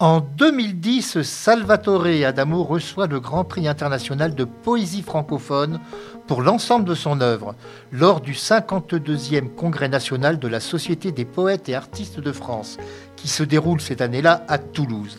En 0.00 0.20
2010, 0.20 1.22
Salvatore 1.22 2.24
Adamo 2.26 2.62
reçoit 2.64 3.06
le 3.06 3.20
Grand 3.20 3.44
Prix 3.44 3.66
international 3.66 4.34
de 4.34 4.44
poésie 4.44 5.02
francophone 5.02 5.80
pour 6.26 6.42
l'ensemble 6.42 6.84
de 6.84 6.94
son 6.94 7.22
œuvre 7.22 7.54
lors 7.90 8.20
du 8.20 8.32
52e 8.32 9.48
Congrès 9.48 9.88
national 9.88 10.38
de 10.38 10.46
la 10.48 10.60
Société 10.60 11.12
des 11.12 11.24
poètes 11.24 11.68
et 11.70 11.74
artistes 11.74 12.20
de 12.20 12.32
France, 12.32 12.76
qui 13.20 13.28
se 13.28 13.42
déroule 13.42 13.80
cette 13.80 14.00
année-là 14.00 14.44
à 14.48 14.58
Toulouse. 14.58 15.18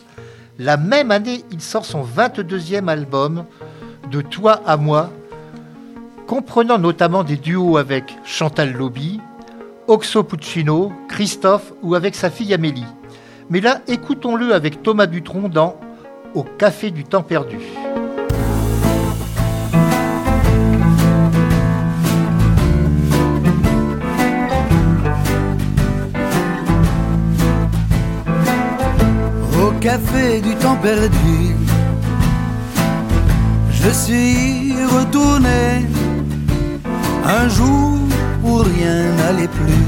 La 0.58 0.76
même 0.76 1.10
année, 1.10 1.44
il 1.50 1.60
sort 1.60 1.84
son 1.84 2.02
22e 2.02 2.88
album 2.88 3.44
De 4.10 4.22
toi 4.22 4.60
à 4.66 4.76
moi, 4.76 5.10
comprenant 6.26 6.78
notamment 6.78 7.24
des 7.24 7.36
duos 7.36 7.76
avec 7.76 8.16
Chantal 8.24 8.72
Lobby, 8.72 9.20
Oxo 9.86 10.22
Puccino, 10.22 10.92
Christophe 11.08 11.72
ou 11.82 11.94
avec 11.94 12.14
sa 12.14 12.30
fille 12.30 12.54
Amélie. 12.54 12.86
Mais 13.50 13.60
là, 13.60 13.80
écoutons-le 13.88 14.54
avec 14.54 14.82
Thomas 14.82 15.06
Dutronc 15.06 15.48
dans 15.48 15.76
Au 16.34 16.44
Café 16.44 16.90
du 16.90 17.04
Temps 17.04 17.22
Perdu. 17.22 17.58
Café 29.80 30.40
du 30.42 30.54
temps 30.56 30.76
perdu, 30.76 31.56
je 33.72 33.88
suis 33.88 34.74
retourné 34.96 35.86
un 37.24 37.48
jour 37.48 37.98
où 38.44 38.56
rien 38.56 38.98
n'allait 39.16 39.48
plus. 39.48 39.86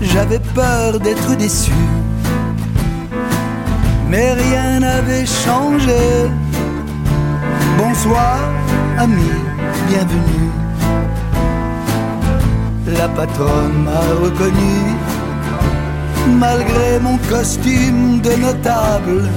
J'avais 0.00 0.38
peur 0.54 1.00
d'être 1.00 1.36
déçu, 1.36 1.72
mais 4.08 4.32
rien 4.32 4.80
n'avait 4.80 5.26
changé. 5.26 6.30
Bonsoir, 7.76 8.38
ami, 8.96 9.32
bienvenue. 9.88 10.50
La 12.98 13.08
patronne 13.08 13.84
m'a 13.84 14.00
reconnu, 14.24 14.76
malgré 16.28 16.98
mon 17.00 17.16
costume 17.28 18.20
de 18.20 18.32
notable. 18.36 19.28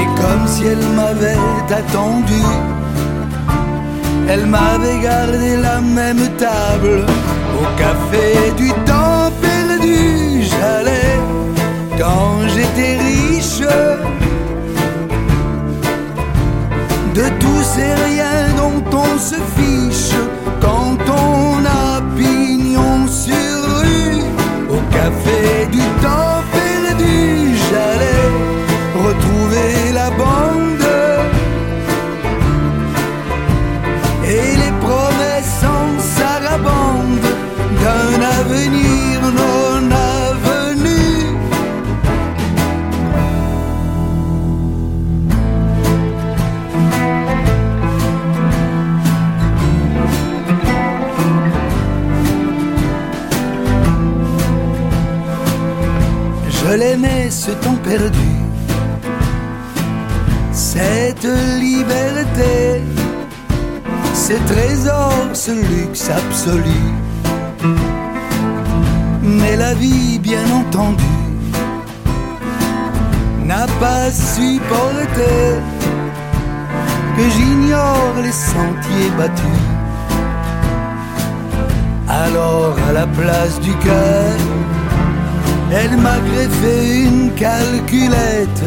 Et 0.00 0.06
comme 0.20 0.46
si 0.46 0.64
elle 0.66 0.86
m'avait 0.96 1.74
attendu, 1.80 2.42
elle 4.28 4.46
m'avait 4.46 5.00
gardé 5.00 5.56
la 5.56 5.80
même 5.80 6.28
table 6.38 7.04
au 7.60 7.78
café 7.78 8.52
du 8.56 8.68
temps 8.84 9.30
perdu. 9.40 10.42
J'allais 10.42 11.18
quand 11.98 12.48
j'étais 12.48 12.98
riche 12.98 13.62
de 17.14 17.28
tous 17.38 17.62
ces 17.74 17.92
riens 18.04 18.48
dont 18.56 18.96
on 18.96 19.18
se 19.18 19.36
fiche 19.56 20.14
ce 65.46 65.52
luxe 65.52 66.10
absolu. 66.10 66.82
Mais 69.22 69.56
la 69.56 69.72
vie, 69.72 70.18
bien 70.18 70.44
entendu, 70.60 71.14
n'a 73.46 73.66
pas 73.84 74.10
supporté 74.10 75.32
que 77.16 77.24
j'ignore 77.34 78.16
les 78.22 78.36
sentiers 78.52 79.10
battus. 79.16 79.66
Alors 82.26 82.76
à 82.90 82.92
la 82.92 83.06
place 83.06 83.58
du 83.60 83.72
cœur, 83.86 84.36
elle 85.72 85.96
m'a 85.96 86.18
greffé 86.28 87.04
une 87.08 87.30
calculette. 87.32 88.62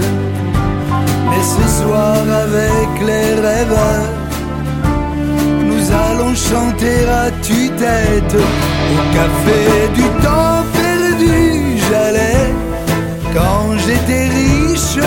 Mais 1.30 1.44
ce 1.56 1.66
soir 1.84 2.18
avec 2.46 2.92
les 3.06 3.30
rêveurs, 3.48 4.23
nous 6.34 6.54
allons 6.56 6.72
chanter 6.74 7.08
à 7.08 7.32
tue-tête 7.42 8.36
au 8.36 9.14
café 9.14 9.88
du 9.94 10.04
temps 10.22 10.64
perdu. 10.74 11.78
J'allais 11.90 12.54
quand 13.34 13.78
j'étais 13.86 14.28
riche 14.30 14.98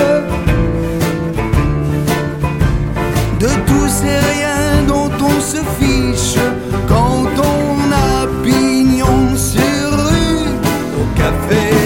de 3.40 3.48
tous 3.66 3.88
ces 3.88 4.18
riens 4.18 4.82
dont 4.86 5.10
on 5.20 5.40
se 5.40 5.58
fiche 5.78 6.38
quand 6.88 7.26
on 7.38 7.92
a 7.92 8.26
pignon 8.44 9.36
sur 9.36 9.90
rue 10.08 10.48
au 11.00 11.06
café 11.16 11.85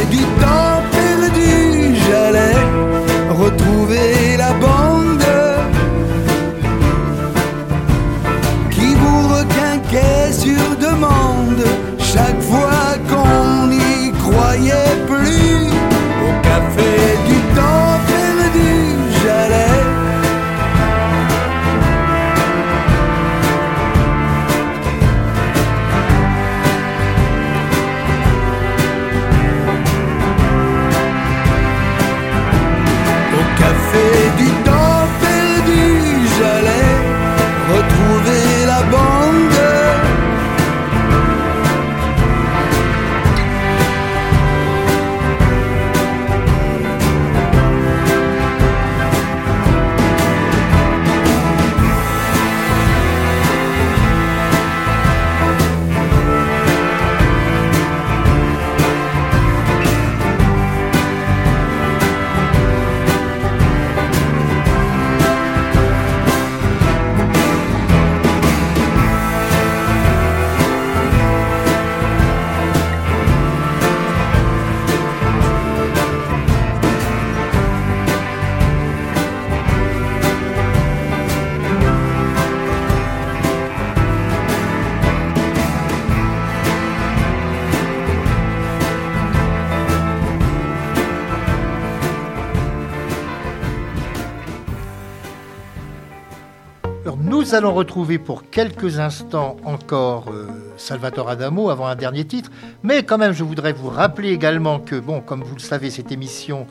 nous 97.50 97.56
allons 97.56 97.74
retrouver 97.74 98.18
pour 98.18 98.48
quelques 98.48 99.00
instants 99.00 99.56
encore 99.64 100.26
euh, 100.30 100.46
Salvatore 100.76 101.30
Adamo 101.30 101.70
avant 101.70 101.88
un 101.88 101.96
dernier 101.96 102.24
titre, 102.24 102.48
mais 102.84 103.02
quand 103.02 103.18
même 103.18 103.32
je 103.32 103.42
voudrais 103.42 103.72
vous 103.72 103.88
rappeler 103.88 104.28
également 104.28 104.78
que, 104.78 104.94
bon, 104.94 105.20
comme 105.20 105.42
vous 105.42 105.56
le 105.56 105.60
savez, 105.60 105.90
cette 105.90 106.12
émission, 106.12 106.68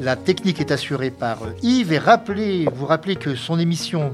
la 0.00 0.16
technique 0.16 0.58
est 0.58 0.72
assurée 0.72 1.10
par 1.12 1.44
euh, 1.44 1.52
Yves, 1.62 1.92
et 1.92 1.98
rappeler, 1.98 2.66
vous 2.74 2.86
rappeler 2.86 3.14
que 3.14 3.36
son 3.36 3.60
émission 3.60 4.12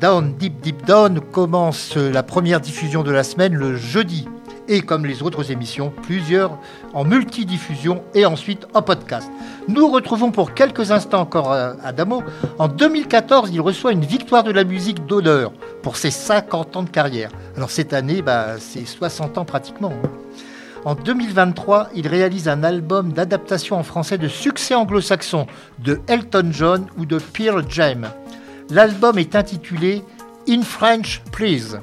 Down 0.00 0.32
Deep 0.38 0.60
Deep 0.60 0.86
Down 0.86 1.20
commence 1.20 1.96
euh, 1.96 2.12
la 2.12 2.22
première 2.22 2.60
diffusion 2.60 3.02
de 3.02 3.10
la 3.10 3.24
semaine 3.24 3.54
le 3.54 3.76
jeudi. 3.76 4.28
Et 4.68 4.80
comme 4.80 5.06
les 5.06 5.22
autres 5.22 5.50
émissions, 5.50 5.92
plusieurs 6.02 6.58
en 6.94 7.04
multidiffusion 7.04 8.02
et 8.14 8.24
ensuite 8.26 8.66
en 8.74 8.82
podcast. 8.82 9.28
Nous 9.68 9.88
retrouvons 9.88 10.30
pour 10.30 10.54
quelques 10.54 10.90
instants 10.92 11.20
encore 11.20 11.52
euh, 11.52 11.74
Adamo. 11.82 12.22
En 12.58 12.68
2014, 12.68 13.50
il 13.52 13.60
reçoit 13.60 13.92
une 13.92 14.04
victoire 14.04 14.44
de 14.44 14.52
la 14.52 14.64
musique 14.64 15.04
d'honneur 15.06 15.52
pour 15.82 15.96
ses 15.96 16.10
50 16.10 16.76
ans 16.76 16.82
de 16.84 16.90
carrière. 16.90 17.30
Alors 17.56 17.70
cette 17.70 17.92
année, 17.92 18.22
bah, 18.22 18.54
c'est 18.58 18.86
60 18.86 19.38
ans 19.38 19.44
pratiquement. 19.44 19.92
hein. 19.92 20.08
En 20.84 20.94
2023, 20.96 21.90
il 21.94 22.08
réalise 22.08 22.48
un 22.48 22.64
album 22.64 23.12
d'adaptation 23.12 23.76
en 23.76 23.84
français 23.84 24.18
de 24.18 24.26
succès 24.26 24.74
anglo-saxon 24.74 25.46
de 25.78 26.00
Elton 26.08 26.48
John 26.50 26.86
ou 26.98 27.06
de 27.06 27.18
Pearl 27.18 27.64
Jam. 27.68 28.08
L'album 28.70 29.18
est 29.18 29.36
intitulé 29.36 30.02
In 30.48 30.62
French, 30.62 31.22
Please. 31.30 31.78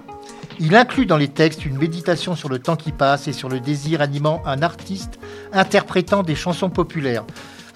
Il 0.62 0.76
inclut 0.76 1.06
dans 1.06 1.16
les 1.16 1.30
textes 1.30 1.66
une 1.66 1.78
méditation 1.78 2.36
sur 2.36 2.50
le 2.50 2.60
temps 2.60 2.76
qui 2.76 2.92
passe 2.92 3.30
et 3.30 3.34
sur 3.34 3.48
le 3.48 3.62
désir 3.62 4.02
animant 4.02 4.42
un 4.46 4.62
artiste 4.62 5.18
interprétant 5.54 6.22
des 6.22 6.36
chansons 6.36 6.70
populaires. 6.70 7.24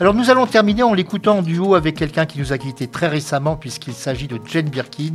Alors 0.02 0.14
nous 0.14 0.30
allons 0.30 0.48
terminer 0.48 0.84
en 0.84 0.94
l'écoutant 0.94 1.38
en 1.38 1.42
duo 1.42 1.76
avec 1.76 1.96
quelqu'un 1.96 2.26
qui 2.26 2.40
nous 2.40 2.52
a 2.52 2.58
quittés 2.58 2.88
très 2.88 3.08
récemment 3.08 3.56
puisqu'il 3.56 3.94
s'agit 3.94 4.28
de 4.28 4.38
Jane 4.46 4.70
Birkin 4.70 5.14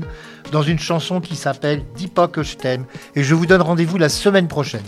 dans 0.51 0.63
une 0.63 0.79
chanson 0.79 1.21
qui 1.21 1.37
s'appelle 1.37 1.83
Dis 1.95 2.09
pas 2.09 2.27
que 2.27 2.43
je 2.43 2.57
t'aime 2.57 2.87
et 3.15 3.23
je 3.23 3.35
vous 3.35 3.45
donne 3.45 3.61
rendez-vous 3.61 3.99
la 3.99 4.09
semaine 4.09 4.49
prochaine. 4.49 4.81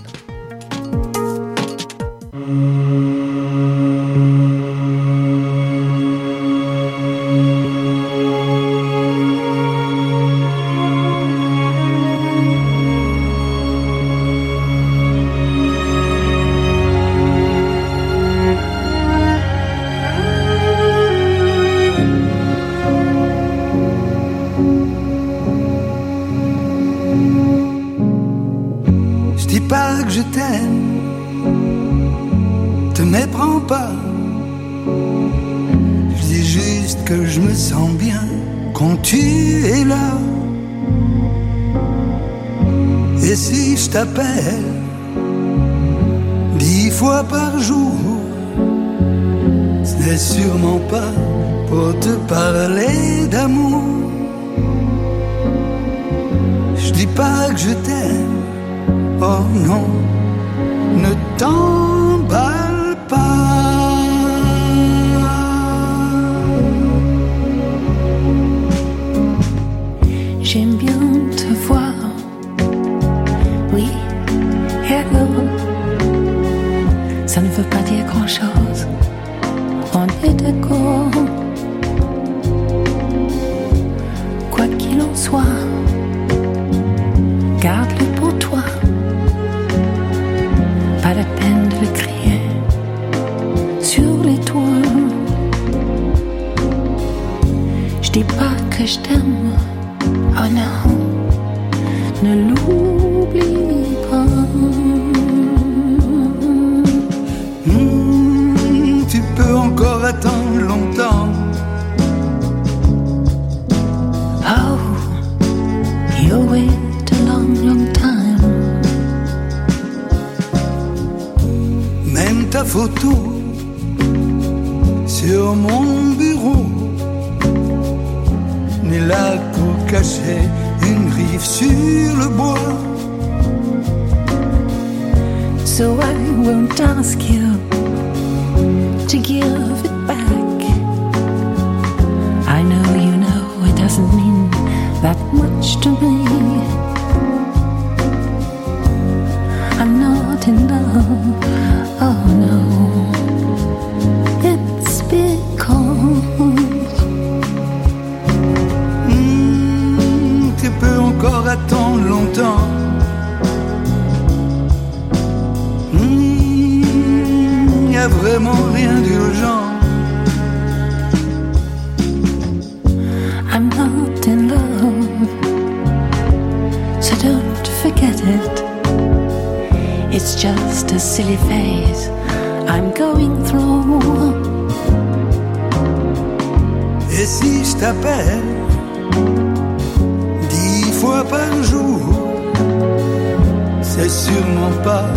Sûrement 194.20 194.74
pas 194.84 195.08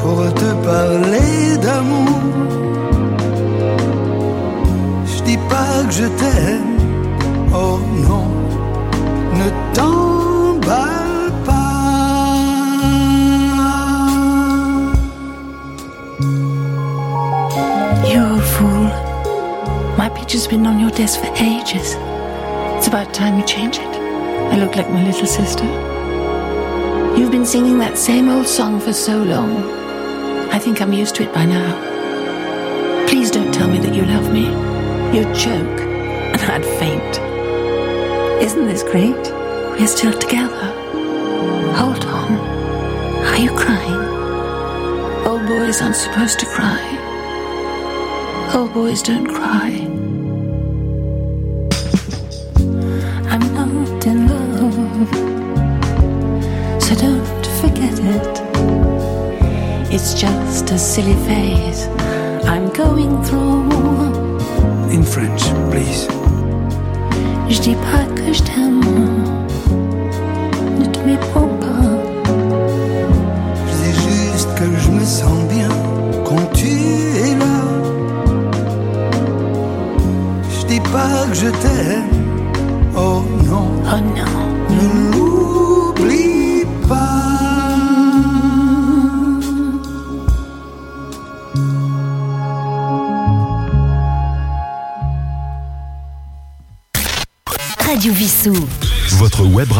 pour 0.00 0.18
te 0.40 0.50
parler 0.64 1.56
d'amour. 1.64 2.20
Je 5.10 5.22
dis 5.28 5.40
pas 5.52 5.72
que 5.86 5.92
je 6.00 6.06
t'aime, 6.20 6.78
oh 7.52 7.78
non, 8.08 8.28
ne 9.40 9.48
t'emballe 9.76 11.32
pas. 11.44 11.76
You're 18.10 18.38
a 18.38 18.42
fool. 18.54 18.88
My 19.98 20.08
picture's 20.08 20.46
been 20.48 20.66
on 20.66 20.78
your 20.80 20.90
desk 20.90 21.20
for 21.20 21.30
ages. 21.36 21.96
It's 22.76 22.88
about 22.88 23.12
time 23.12 23.38
you 23.38 23.44
change 23.44 23.78
it. 23.78 23.92
I 24.52 24.56
look 24.56 24.76
like 24.76 24.88
my 24.90 25.02
little 25.04 25.26
sister. 25.26 25.66
You've 27.16 27.30
been 27.30 27.46
singing 27.46 27.78
that 27.78 27.96
same 27.96 28.28
old 28.28 28.46
song 28.46 28.78
for 28.78 28.92
so 28.92 29.16
long. 29.16 29.56
I 30.50 30.58
think 30.58 30.82
I'm 30.82 30.92
used 30.92 31.14
to 31.14 31.22
it 31.22 31.32
by 31.32 31.46
now. 31.46 33.06
Please 33.08 33.30
don't 33.30 33.52
tell 33.54 33.68
me 33.68 33.78
that 33.78 33.94
you 33.94 34.02
love 34.02 34.30
me. 34.30 34.44
You'd 35.16 35.34
choke, 35.34 35.80
and 35.80 36.42
I'd 36.42 36.64
faint. 36.78 37.18
Isn't 38.42 38.66
this 38.66 38.82
great? 38.82 39.16
We're 39.78 39.86
still 39.86 40.12
together. 40.12 40.66
Hold 41.74 42.04
on. 42.04 42.32
Are 43.24 43.38
you 43.38 43.50
crying? 43.50 45.26
Old 45.26 45.46
boys 45.46 45.80
aren't 45.80 45.96
supposed 45.96 46.38
to 46.40 46.46
cry. 46.46 46.82
Old 48.54 48.74
boys 48.74 49.02
don't 49.02 49.26
cry. 49.26 49.85
Silly 60.96 61.26
phase 61.26 61.88
I'm 62.48 62.70
going 62.70 63.22
through. 63.22 63.68
In 64.90 65.02
French, 65.02 65.42
please. 65.70 66.08
Je 67.50 67.60
dis 67.60 67.76
pas 67.86 68.04
que 68.16 68.32
je 68.32 68.42
t'aime, 68.42 68.75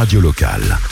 Radio 0.06 0.20
locale. 0.20 0.85